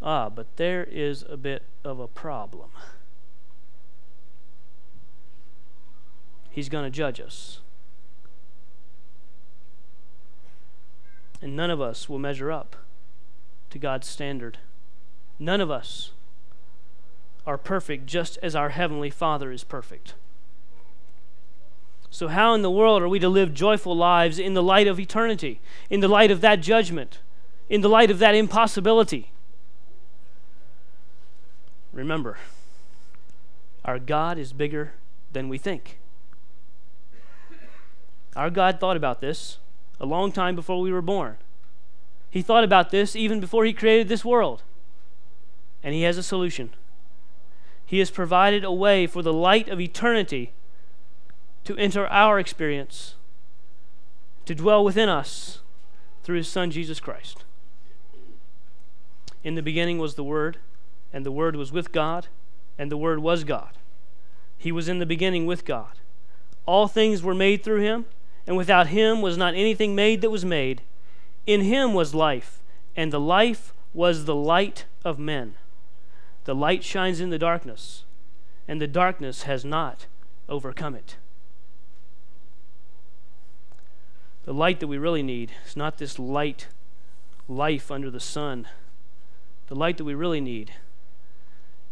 Ah, 0.02 0.28
but 0.28 0.58
there 0.58 0.84
is 0.84 1.24
a 1.30 1.38
bit 1.38 1.64
of 1.82 1.98
a 1.98 2.10
problem. 2.10 2.72
He's 6.50 6.68
going 6.68 6.84
to 6.84 6.92
judge 6.92 7.22
us. 7.22 7.62
And 11.42 11.56
none 11.56 11.72
of 11.72 11.80
us 11.80 12.10
will 12.10 12.20
measure 12.20 12.52
up 12.52 12.76
to 13.70 13.80
God's 13.80 14.10
standard. 14.10 14.58
None 15.40 15.62
of 15.62 15.72
us 15.72 16.12
are 17.46 17.58
perfect 17.58 18.06
just 18.06 18.38
as 18.42 18.56
our 18.56 18.70
Heavenly 18.70 19.10
Father 19.10 19.52
is 19.52 19.64
perfect. 19.64 20.14
So, 22.10 22.28
how 22.28 22.54
in 22.54 22.62
the 22.62 22.70
world 22.70 23.02
are 23.02 23.08
we 23.08 23.20
to 23.20 23.30
live 23.30 23.54
joyful 23.54 23.96
lives 23.96 24.38
in 24.38 24.54
the 24.54 24.62
light 24.62 24.88
of 24.88 25.00
eternity, 25.00 25.62
in 25.90 26.02
the 26.02 26.10
light 26.10 26.30
of 26.30 26.42
that 26.42 26.62
judgment, 26.62 27.20
in 27.70 27.82
the 27.82 27.90
light 27.90 28.12
of 28.12 28.20
that 28.20 28.36
impossibility? 28.36 29.32
Remember, 31.94 32.38
our 33.84 33.98
God 33.98 34.38
is 34.38 34.54
bigger 34.54 34.94
than 35.32 35.50
we 35.50 35.58
think. 35.58 36.00
Our 38.36 38.50
God 38.50 38.80
thought 38.80 38.98
about 38.98 39.22
this 39.22 39.58
a 40.00 40.06
long 40.06 40.32
time 40.32 40.56
before 40.56 40.82
we 40.82 40.92
were 40.92 41.02
born. 41.02 41.38
He 42.30 42.42
thought 42.42 42.64
about 42.64 42.92
this 42.92 43.16
even 43.16 43.40
before 43.40 43.66
He 43.66 43.74
created 43.74 44.10
this 44.10 44.26
world. 44.26 44.64
And 45.84 45.94
He 45.94 46.04
has 46.04 46.18
a 46.18 46.24
solution. 46.24 46.72
He 47.92 48.00
has 48.00 48.10
provided 48.10 48.64
a 48.64 48.72
way 48.72 49.06
for 49.06 49.22
the 49.22 49.34
light 49.34 49.68
of 49.68 49.82
eternity 49.82 50.54
to 51.66 51.76
enter 51.76 52.08
our 52.08 52.40
experience, 52.40 53.16
to 54.46 54.56
dwell 54.56 54.82
within 54.82 55.10
us 55.10 55.60
through 56.24 56.38
his 56.38 56.48
Son, 56.48 56.72
Jesus 56.72 57.02
Christ. 57.02 57.44
In 59.44 59.56
the 59.56 59.62
beginning 59.62 59.98
was 59.98 60.16
the 60.16 60.24
Word, 60.24 60.60
and 61.12 61.26
the 61.26 61.34
Word 61.34 61.58
was 61.58 61.74
with 61.74 61.92
God, 61.92 62.28
and 62.78 62.90
the 62.90 62.96
Word 62.96 63.20
was 63.20 63.44
God. 63.44 63.78
He 64.58 64.72
was 64.72 64.88
in 64.88 65.00
the 65.00 65.06
beginning 65.06 65.46
with 65.46 65.66
God. 65.66 66.00
All 66.66 66.88
things 66.88 67.22
were 67.22 67.36
made 67.36 67.62
through 67.62 67.82
him, 67.82 68.06
and 68.48 68.56
without 68.56 68.88
him 68.88 69.22
was 69.22 69.36
not 69.36 69.54
anything 69.54 69.96
made 69.96 70.22
that 70.22 70.30
was 70.30 70.46
made. 70.46 70.82
In 71.46 71.60
him 71.60 71.94
was 71.94 72.16
life, 72.16 72.64
and 72.96 73.12
the 73.12 73.20
life 73.20 73.74
was 73.94 74.24
the 74.24 74.34
light 74.34 74.86
of 75.04 75.20
men. 75.20 75.56
The 76.46 76.56
light 76.56 76.84
shines 76.84 77.20
in 77.20 77.30
the 77.30 77.38
darkness, 77.38 78.04
and 78.68 78.82
the 78.82 78.88
darkness 78.88 79.44
has 79.44 79.64
not 79.64 80.08
overcome 80.50 80.96
it. 80.96 81.18
The 84.44 84.54
light 84.54 84.80
that 84.80 84.88
we 84.88 84.98
really 84.98 85.22
need 85.22 85.52
is 85.68 85.78
not 85.78 85.98
this 85.98 86.18
light 86.18 86.68
life 87.48 87.92
under 87.92 88.10
the 88.10 88.20
sun. 88.20 88.68
The 89.68 89.76
light 89.76 89.98
that 89.98 90.04
we 90.04 90.16
really 90.16 90.42
need 90.42 90.72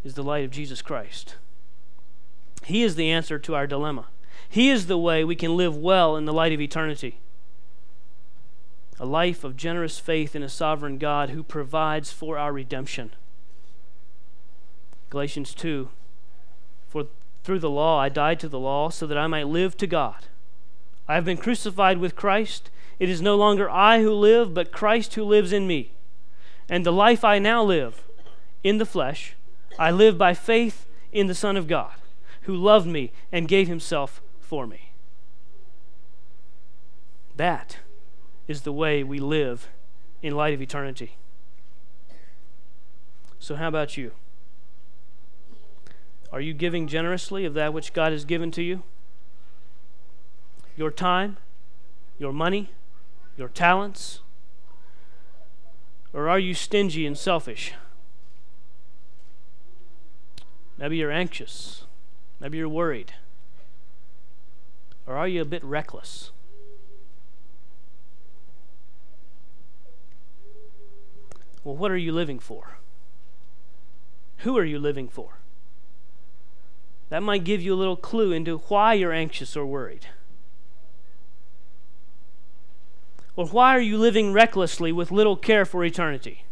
is 0.04 0.16
the 0.16 0.24
light 0.24 0.46
of 0.46 0.52
Jesus 0.52 0.82
Christ. 0.82 1.36
He 2.64 2.84
is 2.84 2.96
the 2.96 3.10
answer 3.12 3.38
to 3.40 3.56
our 3.56 3.68
dilemma. 3.68 4.08
He 4.48 4.70
is 4.70 4.88
the 4.88 4.98
way 4.98 5.24
we 5.24 5.36
can 5.36 5.56
live 5.56 5.78
well 5.78 6.16
in 6.16 6.26
the 6.26 6.34
light 6.34 6.54
of 6.54 6.62
eternity. 6.62 7.20
A 9.00 9.06
life 9.06 9.44
of 9.44 9.56
generous 9.56 10.00
faith 10.00 10.36
in 10.36 10.44
a 10.44 10.50
sovereign 10.50 10.98
God 10.98 11.30
who 11.30 11.44
provides 11.44 12.12
for 12.12 12.38
our 12.38 12.52
redemption. 12.52 13.12
Galatians 15.10 15.54
2 15.54 15.90
For 16.88 17.08
through 17.44 17.60
the 17.60 17.70
law 17.70 18.00
I 18.00 18.10
died 18.10 18.40
to 18.42 18.50
the 18.50 18.60
law 18.60 18.90
so 18.90 19.08
that 19.08 19.18
I 19.18 19.28
might 19.28 19.48
live 19.48 19.76
to 19.78 19.88
God. 19.88 20.28
I 21.08 21.16
have 21.16 21.26
been 21.26 21.38
crucified 21.38 21.98
with 21.98 22.16
Christ. 22.16 22.70
It 23.00 23.10
is 23.10 23.22
no 23.22 23.36
longer 23.36 23.70
I 23.70 24.02
who 24.02 24.14
live, 24.14 24.54
but 24.54 24.72
Christ 24.72 25.16
who 25.16 25.24
lives 25.24 25.52
in 25.52 25.66
me. 25.66 25.94
And 26.70 26.86
the 26.86 26.92
life 26.92 27.24
I 27.24 27.40
now 27.40 27.64
live 27.64 28.04
in 28.64 28.78
the 28.78 28.86
flesh, 28.86 29.36
I 29.80 29.90
live 29.90 30.18
by 30.18 30.34
faith 30.34 30.86
in 31.12 31.28
the 31.28 31.34
Son 31.34 31.58
of 31.58 31.68
God, 31.68 31.94
who 32.42 32.56
loved 32.56 32.86
me 32.86 33.12
and 33.32 33.48
gave 33.48 33.68
himself 33.68 34.22
for 34.40 34.68
me. 34.68 34.92
That 37.36 37.78
is 38.48 38.62
the 38.62 38.74
way 38.74 39.04
we 39.04 39.20
live 39.20 39.70
in 40.22 40.36
light 40.36 40.54
of 40.54 40.62
eternity. 40.62 41.16
So, 43.40 43.56
how 43.56 43.70
about 43.70 43.98
you? 43.98 44.12
Are 46.32 46.42
you 46.42 46.54
giving 46.54 46.88
generously 46.88 47.46
of 47.46 47.54
that 47.56 47.74
which 47.74 47.94
God 47.94 48.12
has 48.12 48.26
given 48.26 48.52
to 48.52 48.62
you? 48.62 48.84
your 50.80 50.90
time, 50.90 51.36
your 52.18 52.32
money, 52.32 52.72
your 53.38 53.50
talents? 53.50 54.22
Or 56.14 56.30
are 56.30 56.40
you 56.40 56.54
stingy 56.54 57.06
and 57.06 57.18
selfish? 57.18 57.74
Maybe 60.78 60.96
you're 60.96 61.12
anxious. 61.12 61.84
Maybe 62.40 62.58
you're 62.58 62.70
worried. 62.70 63.14
Or 65.06 65.18
are 65.18 65.28
you 65.28 65.42
a 65.42 65.46
bit 65.46 65.64
reckless? 65.66 66.32
Well, 71.66 71.76
what 71.76 71.92
are 71.92 71.98
you 71.98 72.14
living 72.14 72.40
for? 72.40 72.78
Who 74.40 74.58
are 74.58 74.64
you 74.64 74.80
living 74.80 75.10
for? 75.10 75.39
That 77.10 77.24
might 77.24 77.44
give 77.44 77.62
you 77.62 77.74
a 77.74 77.76
little 77.76 77.98
clue 77.98 78.32
into 78.32 78.60
why 78.68 78.94
you're 78.94 79.12
anxious 79.12 79.58
or 79.58 79.66
worried. 79.66 80.08
Or 83.36 83.46
why 83.48 83.76
are 83.76 83.82
you 83.82 83.98
living 83.98 84.34
recklessly 84.34 84.92
with 84.92 85.12
little 85.12 85.36
care 85.36 85.66
for 85.66 85.84
eternity? 85.84 86.44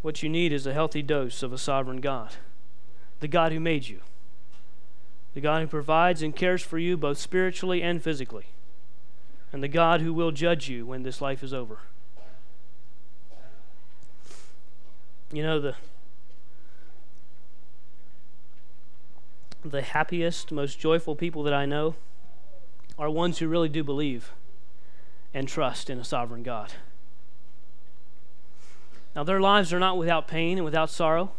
What 0.00 0.22
you 0.22 0.28
need 0.28 0.52
is 0.52 0.66
a 0.66 0.72
healthy 0.72 1.02
dose 1.02 1.42
of 1.42 1.52
a 1.52 1.58
sovereign 1.58 2.00
God, 2.00 2.36
the 3.20 3.28
God 3.28 3.52
who 3.52 3.60
made 3.60 3.88
you, 3.88 4.00
the 5.34 5.40
God 5.40 5.60
who 5.60 5.66
provides 5.66 6.22
and 6.22 6.34
cares 6.34 6.62
for 6.62 6.78
you 6.78 6.96
both 6.96 7.18
spiritually 7.18 7.82
and 7.82 8.02
physically, 8.02 8.46
and 9.52 9.62
the 9.62 9.68
God 9.68 10.00
who 10.00 10.14
will 10.14 10.30
judge 10.30 10.68
you 10.68 10.86
when 10.86 11.02
this 11.02 11.20
life 11.20 11.42
is 11.42 11.52
over. 11.52 11.80
You 15.32 15.42
know, 15.42 15.60
the 15.60 15.74
the 19.64 19.82
happiest, 19.82 20.52
most 20.52 20.78
joyful 20.78 21.16
people 21.16 21.42
that 21.42 21.54
I 21.54 21.66
know 21.66 21.94
are 22.98 23.10
ones 23.10 23.38
who 23.38 23.48
really 23.48 23.68
do 23.68 23.84
believe 23.84 24.32
and 25.34 25.48
trust 25.48 25.90
in 25.90 25.98
a 25.98 26.04
sovereign 26.04 26.42
God. 26.42 26.74
Now, 29.14 29.24
their 29.24 29.40
lives 29.40 29.72
are 29.72 29.80
not 29.80 29.98
without 29.98 30.28
pain 30.28 30.58
and 30.58 30.64
without 30.64 30.90
sorrow. 30.90 31.32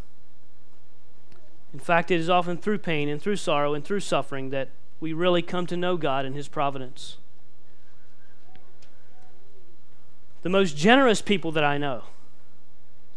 In 1.74 1.80
fact, 1.80 2.12
it 2.12 2.20
is 2.20 2.30
often 2.30 2.58
through 2.58 2.80
pain 2.80 3.08
and 3.10 3.22
through 3.22 3.38
sorrow 3.38 3.74
and 3.74 3.86
through 3.86 4.02
suffering 4.02 4.50
that 4.50 4.70
we 5.00 5.14
really 5.14 5.42
come 5.42 5.66
to 5.68 5.78
know 5.78 5.96
God 5.96 6.26
and 6.26 6.36
His 6.36 6.48
providence. 6.48 7.18
The 10.42 10.50
most 10.50 10.76
generous 10.76 11.22
people 11.22 11.52
that 11.52 11.64
I 11.64 11.78
know 11.78 12.04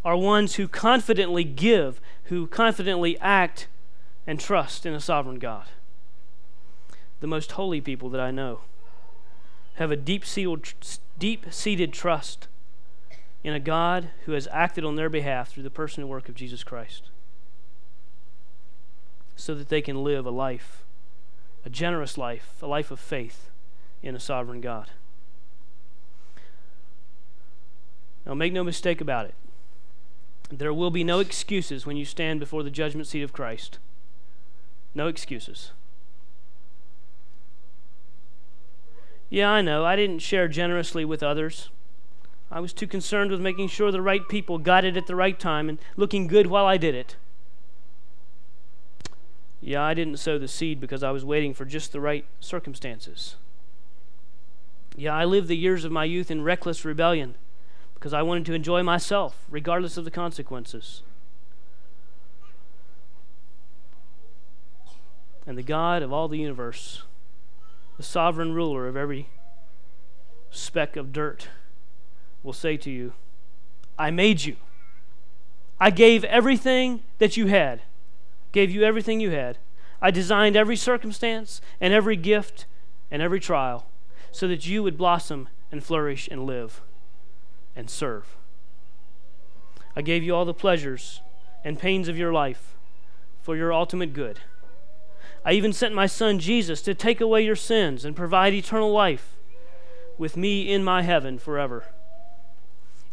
are 0.04 0.16
ones 0.16 0.56
who 0.56 0.68
confidently 0.68 1.44
give, 1.44 2.00
who 2.24 2.46
confidently 2.46 3.18
act 3.20 3.68
and 4.26 4.38
trust 4.38 4.86
in 4.86 4.94
a 4.94 5.00
sovereign 5.00 5.38
God 5.38 5.66
the 7.22 7.28
most 7.28 7.52
holy 7.52 7.80
people 7.80 8.08
that 8.10 8.20
I 8.20 8.32
know 8.32 8.62
have 9.74 9.92
a 9.92 9.96
deep 9.96 10.24
seated 10.26 11.92
trust 11.92 12.48
in 13.44 13.54
a 13.54 13.60
God 13.60 14.10
who 14.26 14.32
has 14.32 14.48
acted 14.50 14.84
on 14.84 14.96
their 14.96 15.08
behalf 15.08 15.48
through 15.48 15.62
the 15.62 15.70
person 15.70 16.02
and 16.02 16.10
work 16.10 16.28
of 16.28 16.34
Jesus 16.34 16.64
Christ 16.64 17.10
so 19.36 19.54
that 19.54 19.68
they 19.68 19.80
can 19.80 20.02
live 20.02 20.26
a 20.26 20.30
life, 20.30 20.82
a 21.64 21.70
generous 21.70 22.18
life, 22.18 22.54
a 22.60 22.66
life 22.66 22.90
of 22.90 22.98
faith 22.98 23.50
in 24.02 24.16
a 24.16 24.20
sovereign 24.20 24.60
God. 24.60 24.90
Now, 28.26 28.34
make 28.34 28.52
no 28.52 28.64
mistake 28.64 29.00
about 29.00 29.26
it. 29.26 29.34
There 30.50 30.74
will 30.74 30.90
be 30.90 31.04
no 31.04 31.20
excuses 31.20 31.86
when 31.86 31.96
you 31.96 32.04
stand 32.04 32.40
before 32.40 32.64
the 32.64 32.70
judgment 32.70 33.06
seat 33.06 33.22
of 33.22 33.32
Christ. 33.32 33.78
No 34.94 35.06
excuses. 35.08 35.72
Yeah, 39.30 39.50
I 39.50 39.62
know. 39.62 39.84
I 39.84 39.96
didn't 39.96 40.18
share 40.18 40.46
generously 40.46 41.04
with 41.04 41.22
others. 41.22 41.70
I 42.50 42.60
was 42.60 42.74
too 42.74 42.86
concerned 42.86 43.30
with 43.30 43.40
making 43.40 43.68
sure 43.68 43.90
the 43.90 44.02
right 44.02 44.28
people 44.28 44.58
got 44.58 44.84
it 44.84 44.96
at 44.96 45.06
the 45.06 45.16
right 45.16 45.40
time 45.40 45.70
and 45.70 45.78
looking 45.96 46.26
good 46.26 46.48
while 46.48 46.66
I 46.66 46.76
did 46.76 46.94
it. 46.94 47.16
Yeah, 49.62 49.82
I 49.82 49.94
didn't 49.94 50.18
sow 50.18 50.38
the 50.38 50.48
seed 50.48 50.80
because 50.80 51.02
I 51.02 51.12
was 51.12 51.24
waiting 51.24 51.54
for 51.54 51.64
just 51.64 51.92
the 51.92 52.00
right 52.00 52.26
circumstances. 52.40 53.36
Yeah, 54.96 55.14
I 55.14 55.24
lived 55.24 55.48
the 55.48 55.56
years 55.56 55.84
of 55.86 55.92
my 55.92 56.04
youth 56.04 56.30
in 56.30 56.42
reckless 56.42 56.84
rebellion 56.84 57.36
because 57.94 58.12
I 58.12 58.20
wanted 58.20 58.44
to 58.46 58.54
enjoy 58.54 58.82
myself, 58.82 59.46
regardless 59.48 59.96
of 59.96 60.04
the 60.04 60.10
consequences. 60.10 61.02
And 65.46 65.58
the 65.58 65.62
God 65.62 66.02
of 66.02 66.12
all 66.12 66.28
the 66.28 66.38
universe 66.38 67.02
the 67.96 68.02
sovereign 68.02 68.52
ruler 68.52 68.88
of 68.88 68.96
every 68.96 69.28
speck 70.50 70.96
of 70.96 71.12
dirt, 71.12 71.48
will 72.42 72.52
say 72.52 72.76
to 72.76 72.90
you, 72.90 73.12
I 73.98 74.10
made 74.10 74.44
you. 74.44 74.56
I 75.78 75.90
gave 75.90 76.24
everything 76.24 77.02
that 77.18 77.36
you 77.36 77.46
had, 77.46 77.82
gave 78.52 78.70
you 78.70 78.82
everything 78.82 79.20
you 79.20 79.30
had. 79.30 79.58
I 80.00 80.10
designed 80.10 80.56
every 80.56 80.76
circumstance 80.76 81.60
and 81.80 81.92
every 81.92 82.16
gift 82.16 82.66
and 83.10 83.22
every 83.22 83.40
trial 83.40 83.86
so 84.30 84.48
that 84.48 84.66
you 84.66 84.82
would 84.82 84.98
blossom 84.98 85.48
and 85.70 85.84
flourish 85.84 86.28
and 86.28 86.44
live 86.44 86.80
and 87.76 87.88
serve. 87.88 88.36
I 89.94 90.02
gave 90.02 90.22
you 90.22 90.34
all 90.34 90.44
the 90.44 90.54
pleasures 90.54 91.20
and 91.64 91.78
pains 91.78 92.08
of 92.08 92.18
your 92.18 92.32
life 92.32 92.74
for 93.42 93.56
your 93.56 93.72
ultimate 93.72 94.12
good. 94.12 94.40
I 95.44 95.52
even 95.52 95.72
sent 95.72 95.94
my 95.94 96.06
son 96.06 96.38
Jesus 96.38 96.82
to 96.82 96.94
take 96.94 97.20
away 97.20 97.44
your 97.44 97.56
sins 97.56 98.04
and 98.04 98.14
provide 98.14 98.54
eternal 98.54 98.92
life 98.92 99.36
with 100.16 100.36
me 100.36 100.72
in 100.72 100.84
my 100.84 101.02
heaven 101.02 101.38
forever. 101.38 101.86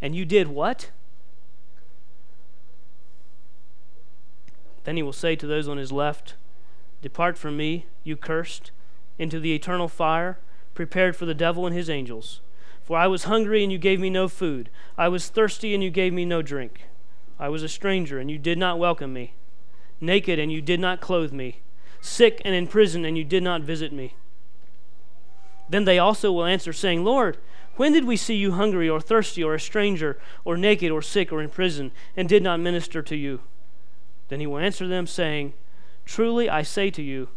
And 0.02 0.16
you 0.16 0.26
did 0.26 0.48
what? 0.48 0.92
Then 4.84 4.96
he 4.96 5.04
will 5.04 5.14
say 5.14 5.36
to 5.36 5.48
those 5.48 5.68
on 5.68 5.78
his 5.78 5.92
left, 5.92 6.36
Depart 7.02 7.38
from 7.38 7.58
me, 7.58 7.86
you 8.04 8.16
cursed, 8.16 8.72
into 9.18 9.40
the 9.40 9.54
eternal 9.54 9.88
fire 9.88 10.38
prepared 10.74 11.16
for 11.16 11.26
the 11.26 11.34
devil 11.34 11.66
and 11.66 11.76
his 11.76 11.90
angels. 11.90 12.42
For 12.84 12.98
I 12.98 13.08
was 13.08 13.26
hungry, 13.26 13.64
and 13.64 13.72
you 13.72 13.78
gave 13.78 14.00
me 14.00 14.10
no 14.10 14.28
food. 14.28 14.70
I 14.98 15.10
was 15.10 15.28
thirsty, 15.28 15.74
and 15.74 15.84
you 15.84 15.90
gave 15.90 16.14
me 16.14 16.26
no 16.26 16.42
drink. 16.42 16.86
I 17.38 17.50
was 17.50 17.64
a 17.64 17.70
stranger, 17.70 18.18
and 18.20 18.32
you 18.32 18.38
did 18.38 18.58
not 18.58 18.80
welcome 18.80 19.14
me. 19.14 19.34
Naked, 20.02 20.40
and 20.40 20.52
you 20.52 20.62
did 20.62 20.80
not 20.80 21.02
clothe 21.02 21.32
me. 21.32 21.60
Sick 22.02 22.42
and 22.46 22.56
in 22.56 22.68
prison, 22.68 23.06
and 23.06 23.18
you 23.18 23.24
did 23.24 23.44
not 23.44 23.62
visit 23.62 23.92
me. 23.92 24.16
Then 25.70 25.86
they 25.86 26.00
also 26.00 26.32
will 26.32 26.46
answer, 26.46 26.74
saying, 26.74 27.04
Lord, 27.04 27.38
when 27.76 27.94
did 27.94 28.06
we 28.06 28.18
see 28.18 28.36
you 28.36 28.54
hungry, 28.54 28.90
or 28.90 29.00
thirsty, 29.00 29.44
or 29.44 29.54
a 29.54 29.60
stranger, 29.60 30.20
or 30.44 30.58
naked, 30.58 30.92
or 30.92 31.02
sick, 31.02 31.32
or 31.32 31.42
in 31.42 31.50
prison, 31.50 31.92
and 32.18 32.28
did 32.28 32.44
not 32.44 32.60
minister 32.60 33.02
to 33.02 33.16
you? 33.16 33.42
Then 34.30 34.40
he 34.40 34.48
will 34.48 34.58
answer 34.58 34.88
them, 34.88 35.08
saying, 35.08 35.54
Truly 36.06 36.50
I 36.50 36.64
say 36.64 36.90
to 36.92 37.02
you, 37.02 37.30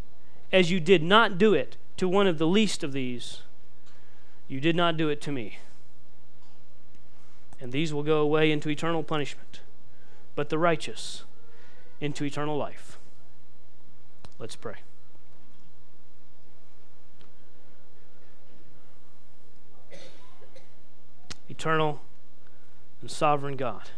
as 0.52 0.70
you 0.70 0.80
did 0.80 1.02
not 1.02 1.38
do 1.38 1.54
it 1.54 1.76
to 1.96 2.08
one 2.08 2.26
of 2.26 2.38
the 2.38 2.46
least 2.46 2.82
of 2.82 2.92
these, 2.92 3.42
you 4.48 4.60
did 4.60 4.76
not 4.76 4.96
do 4.96 5.08
it 5.08 5.20
to 5.22 5.32
me. 5.32 5.58
And 7.60 7.72
these 7.72 7.94
will 7.94 8.02
go 8.02 8.18
away 8.18 8.50
into 8.50 8.68
eternal 8.68 9.02
punishment, 9.02 9.60
but 10.34 10.48
the 10.48 10.58
righteous 10.58 11.24
into 12.00 12.24
eternal 12.24 12.56
life. 12.56 12.91
Let's 14.43 14.57
pray. 14.57 14.74
Eternal 21.49 22.01
and 23.01 23.09
sovereign 23.09 23.55
God, 23.55 23.90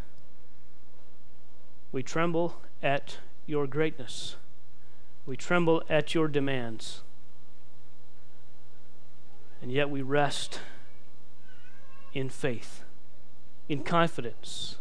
we 1.92 2.02
tremble 2.02 2.60
at 2.82 3.16
your 3.46 3.66
greatness. 3.66 4.36
We 5.24 5.38
tremble 5.38 5.82
at 5.88 6.14
your 6.14 6.28
demands. 6.28 7.00
And 9.62 9.72
yet 9.72 9.88
we 9.88 10.02
rest 10.02 10.60
in 12.12 12.28
faith, 12.28 12.82
in 13.66 13.82
confidence 13.82 14.76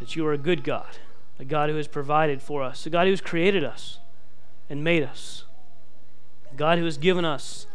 that 0.00 0.16
you 0.16 0.26
are 0.26 0.32
a 0.32 0.38
good 0.38 0.64
God, 0.64 0.96
a 1.38 1.44
God 1.44 1.68
who 1.68 1.76
has 1.76 1.86
provided 1.86 2.40
for 2.40 2.62
us, 2.62 2.86
a 2.86 2.90
God 2.90 3.04
who 3.04 3.10
has 3.10 3.20
created 3.20 3.62
us 3.62 3.98
and 4.72 4.82
made 4.82 5.02
us, 5.02 5.44
God 6.56 6.78
who 6.78 6.86
has 6.86 6.96
given 6.96 7.26
us 7.26 7.66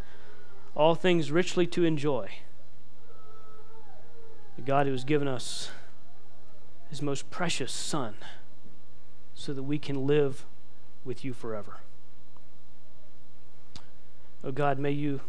all 0.73 0.95
things 0.95 1.31
richly 1.31 1.67
to 1.67 1.85
enjoy, 1.85 2.27
a 4.57 4.61
God 4.61 4.87
who 4.87 4.93
has 4.93 5.03
given 5.03 5.27
us 5.27 5.69
his 6.89 7.03
most 7.03 7.29
precious 7.29 7.71
Son 7.71 8.15
so 9.35 9.53
that 9.53 9.61
we 9.61 9.77
can 9.77 10.07
live 10.07 10.43
with 11.05 11.23
you 11.23 11.33
forever. 11.33 11.81
Oh 14.43 14.51
God, 14.51 14.79
may 14.79 14.89
you 14.89 15.21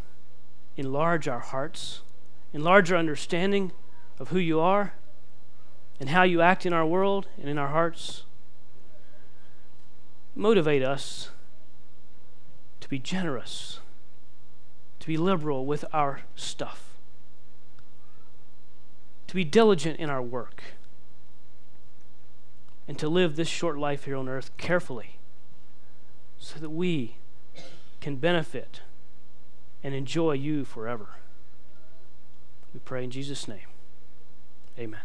enlarge 0.78 1.28
our 1.28 1.40
hearts, 1.40 2.00
enlarge 2.54 2.90
our 2.90 2.98
understanding 2.98 3.72
of 4.18 4.30
who 4.30 4.38
you 4.38 4.58
are 4.58 4.94
and 6.00 6.08
how 6.08 6.22
you 6.22 6.40
act 6.40 6.64
in 6.64 6.72
our 6.72 6.86
world 6.86 7.28
and 7.38 7.46
in 7.46 7.58
our 7.58 7.68
hearts. 7.68 8.22
Motivate 10.34 10.82
us 10.82 11.28
to 12.88 12.90
be 12.90 12.98
generous, 12.98 13.80
to 14.98 15.06
be 15.06 15.18
liberal 15.18 15.66
with 15.66 15.84
our 15.92 16.22
stuff, 16.34 16.96
to 19.26 19.34
be 19.34 19.44
diligent 19.44 20.00
in 20.00 20.08
our 20.08 20.22
work 20.22 20.62
and 22.88 22.98
to 22.98 23.06
live 23.06 23.36
this 23.36 23.46
short 23.46 23.76
life 23.76 24.04
here 24.04 24.16
on 24.16 24.26
earth 24.26 24.56
carefully 24.56 25.18
so 26.38 26.58
that 26.58 26.70
we 26.70 27.16
can 28.00 28.16
benefit 28.16 28.80
and 29.84 29.94
enjoy 29.94 30.32
you 30.32 30.64
forever. 30.64 31.08
We 32.72 32.80
pray 32.80 33.04
in 33.04 33.10
Jesus' 33.10 33.46
name. 33.46 33.68
Amen. 34.78 35.00